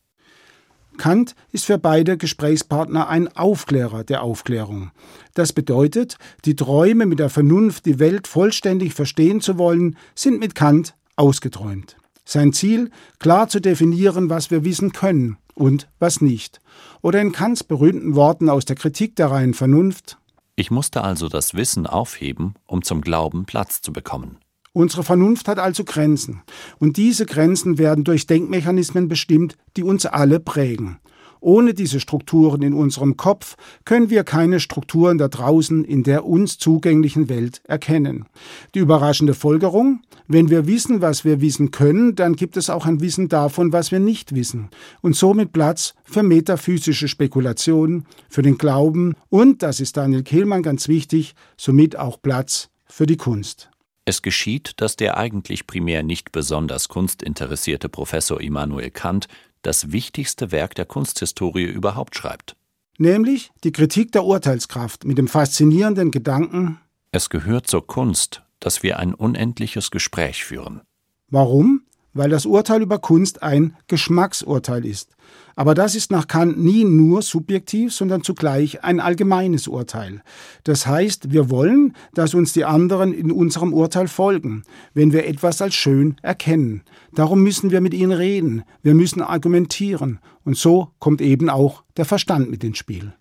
[0.98, 4.92] Kant ist für beide Gesprächspartner ein Aufklärer der Aufklärung.
[5.34, 10.56] Das bedeutet, die Träume mit der Vernunft, die Welt vollständig verstehen zu wollen, sind mit
[10.56, 11.98] Kant ausgeträumt.
[12.26, 12.90] Sein Ziel,
[13.20, 16.62] klar zu definieren, was wir wissen können und was nicht.
[17.02, 20.18] Oder in Kants berühmten Worten aus der Kritik der reinen Vernunft,
[20.56, 24.38] ich musste also das Wissen aufheben, um zum Glauben Platz zu bekommen.
[24.74, 26.42] Unsere Vernunft hat also Grenzen.
[26.80, 30.98] Und diese Grenzen werden durch Denkmechanismen bestimmt, die uns alle prägen.
[31.44, 36.58] Ohne diese Strukturen in unserem Kopf können wir keine Strukturen da draußen in der uns
[36.58, 38.26] zugänglichen Welt erkennen.
[38.74, 43.02] Die überraschende Folgerung, wenn wir wissen, was wir wissen können, dann gibt es auch ein
[43.02, 44.70] Wissen davon, was wir nicht wissen
[45.02, 50.88] und somit Platz für metaphysische Spekulationen, für den Glauben und, das ist Daniel Kehlmann ganz
[50.88, 53.73] wichtig, somit auch Platz für die Kunst.
[54.06, 59.28] Es geschieht, dass der eigentlich primär nicht besonders kunstinteressierte Professor Immanuel Kant
[59.62, 62.58] das wichtigste Werk der Kunsthistorie überhaupt schreibt.
[62.98, 66.80] Nämlich die Kritik der Urteilskraft mit dem faszinierenden Gedanken
[67.12, 70.82] Es gehört zur Kunst, dass wir ein unendliches Gespräch führen.
[71.30, 71.83] Warum?
[72.14, 75.16] Weil das Urteil über Kunst ein Geschmacksurteil ist.
[75.56, 80.22] Aber das ist nach Kant nie nur subjektiv, sondern zugleich ein allgemeines Urteil.
[80.64, 85.62] Das heißt, wir wollen, dass uns die anderen in unserem Urteil folgen, wenn wir etwas
[85.62, 86.84] als schön erkennen.
[87.14, 92.06] Darum müssen wir mit ihnen reden, wir müssen argumentieren, und so kommt eben auch der
[92.06, 93.14] Verstand mit ins Spiel.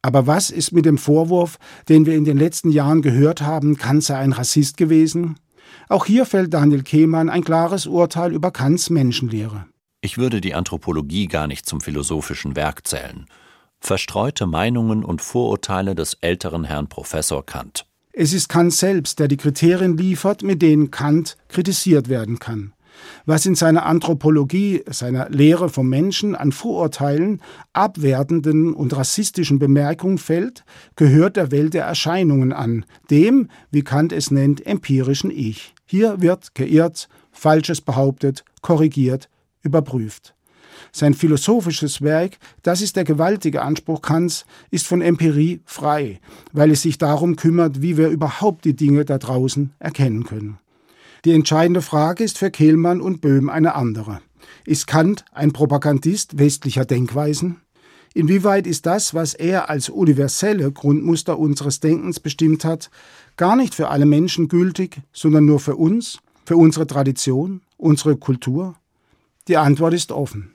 [0.00, 1.58] Aber was ist mit dem Vorwurf,
[1.88, 5.36] den wir in den letzten Jahren gehört haben, Kant sei ein Rassist gewesen?
[5.88, 9.66] Auch hier fällt Daniel Kehmann ein klares Urteil über Kants Menschenlehre.
[10.00, 13.26] Ich würde die Anthropologie gar nicht zum philosophischen Werk zählen.
[13.80, 17.86] Verstreute Meinungen und Vorurteile des älteren Herrn Professor Kant.
[18.12, 22.72] Es ist Kant selbst, der die Kriterien liefert, mit denen Kant kritisiert werden kann.
[23.26, 27.40] Was in seiner Anthropologie, seiner Lehre vom Menschen an Vorurteilen,
[27.72, 30.64] abwertenden und rassistischen Bemerkungen fällt,
[30.96, 35.74] gehört der Welt der Erscheinungen an, dem, wie Kant es nennt, empirischen Ich.
[35.86, 39.28] Hier wird geirrt, Falsches behauptet, korrigiert,
[39.62, 40.34] überprüft.
[40.92, 46.20] Sein philosophisches Werk, das ist der gewaltige Anspruch Kants, ist von Empirie frei,
[46.52, 50.58] weil es sich darum kümmert, wie wir überhaupt die Dinge da draußen erkennen können.
[51.24, 54.20] Die entscheidende Frage ist für Kehlmann und Böhm eine andere.
[54.66, 57.62] Ist Kant ein Propagandist westlicher Denkweisen?
[58.12, 62.90] Inwieweit ist das, was er als universelle Grundmuster unseres Denkens bestimmt hat,
[63.38, 68.74] gar nicht für alle Menschen gültig, sondern nur für uns, für unsere Tradition, unsere Kultur?
[69.48, 70.53] Die Antwort ist offen.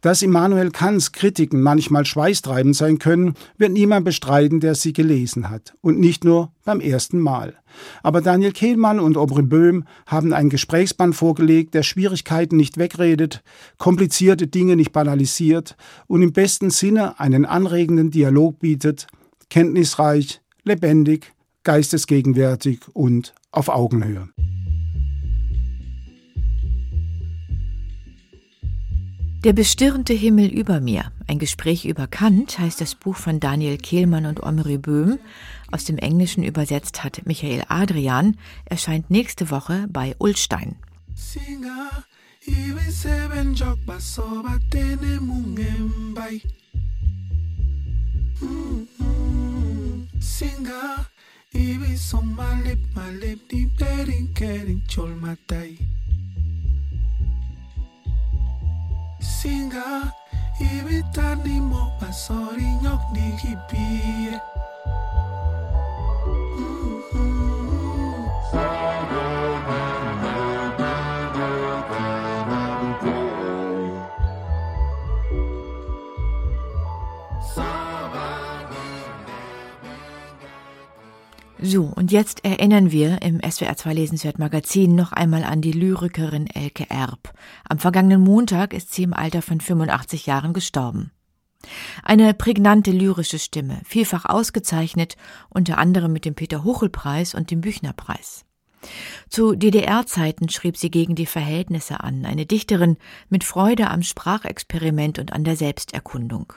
[0.00, 5.74] Dass Immanuel Kants Kritiken manchmal schweißtreibend sein können, wird niemand bestreiten, der sie gelesen hat.
[5.80, 7.54] Und nicht nur beim ersten Mal.
[8.02, 13.42] Aber Daniel Kehlmann und Aubry Böhm haben einen Gesprächsband vorgelegt, der Schwierigkeiten nicht wegredet,
[13.78, 15.76] komplizierte Dinge nicht banalisiert
[16.06, 19.06] und im besten Sinne einen anregenden Dialog bietet,
[19.50, 21.32] kenntnisreich, lebendig,
[21.64, 24.28] geistesgegenwärtig und auf Augenhöhe.
[29.44, 31.12] Der bestirnte Himmel über mir.
[31.28, 35.18] Ein Gespräch über Kant heißt das Buch von Daniel Kehlmann und Omri Böhm.
[35.70, 38.36] Aus dem Englischen übersetzt hat Michael Adrian.
[38.64, 40.76] Erscheint nächste Woche bei Ulstein.
[50.20, 51.06] Singa,
[51.54, 55.95] ibi son malip malip di berin kerin chol matai.
[59.20, 60.12] Singa,
[60.60, 64.55] i bitarnimo, pa sori nyok di kipie.
[81.68, 86.46] So, und jetzt erinnern wir im SWR 2 Lesenswert Magazin noch einmal an die Lyrikerin
[86.46, 87.32] Elke Erb.
[87.68, 91.10] Am vergangenen Montag ist sie im Alter von 85 Jahren gestorben.
[92.04, 95.16] Eine prägnante lyrische Stimme, vielfach ausgezeichnet,
[95.48, 98.44] unter anderem mit dem Peter Huchel Preis und dem Büchner Preis.
[99.28, 102.96] Zu DDR-Zeiten schrieb sie gegen die Verhältnisse an, eine Dichterin
[103.28, 106.52] mit Freude am Sprachexperiment und an der Selbsterkundung.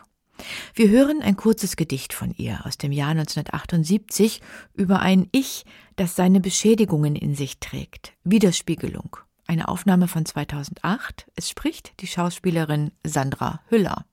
[0.73, 4.41] Wir hören ein kurzes Gedicht von ihr aus dem Jahr 1978
[4.73, 5.65] über ein Ich,
[5.95, 8.13] das seine Beschädigungen in sich trägt.
[8.23, 9.17] Widerspiegelung.
[9.47, 11.27] Eine Aufnahme von 2008.
[11.35, 14.05] Es spricht die Schauspielerin Sandra Hüller.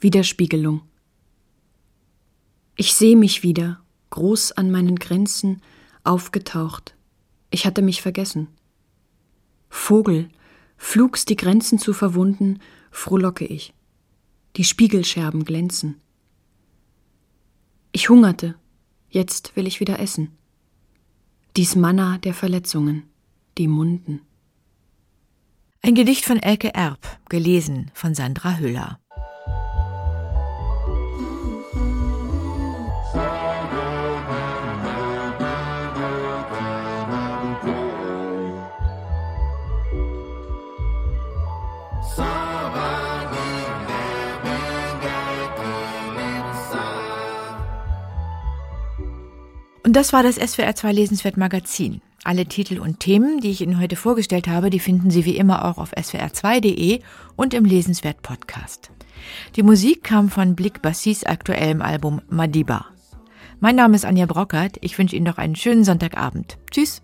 [0.00, 0.82] Widerspiegelung.
[2.76, 3.80] Ich sehe mich wieder,
[4.10, 5.62] groß an meinen Grenzen,
[6.02, 6.96] aufgetaucht.
[7.50, 8.48] Ich hatte mich vergessen.
[9.68, 10.28] Vogel,
[10.76, 12.58] flugs die Grenzen zu verwunden,
[12.90, 13.74] frohlocke ich
[14.56, 16.00] die Spiegelscherben glänzen.
[17.92, 18.54] Ich hungerte,
[19.08, 20.36] jetzt will ich wieder essen.
[21.56, 23.04] Dies Manna der Verletzungen,
[23.58, 24.20] die Munden.
[25.82, 29.00] Ein Gedicht von Elke Erb, gelesen von Sandra Hüller.
[49.94, 52.00] Und das war das SWR2 Lesenswert Magazin.
[52.24, 55.64] Alle Titel und Themen, die ich Ihnen heute vorgestellt habe, die finden Sie wie immer
[55.64, 56.98] auch auf swr2.de
[57.36, 58.90] und im Lesenswert Podcast.
[59.54, 62.86] Die Musik kam von Blick Bassis aktuellem Album Madiba.
[63.60, 64.78] Mein Name ist Anja Brockert.
[64.80, 66.58] Ich wünsche Ihnen noch einen schönen Sonntagabend.
[66.72, 67.00] Tschüss.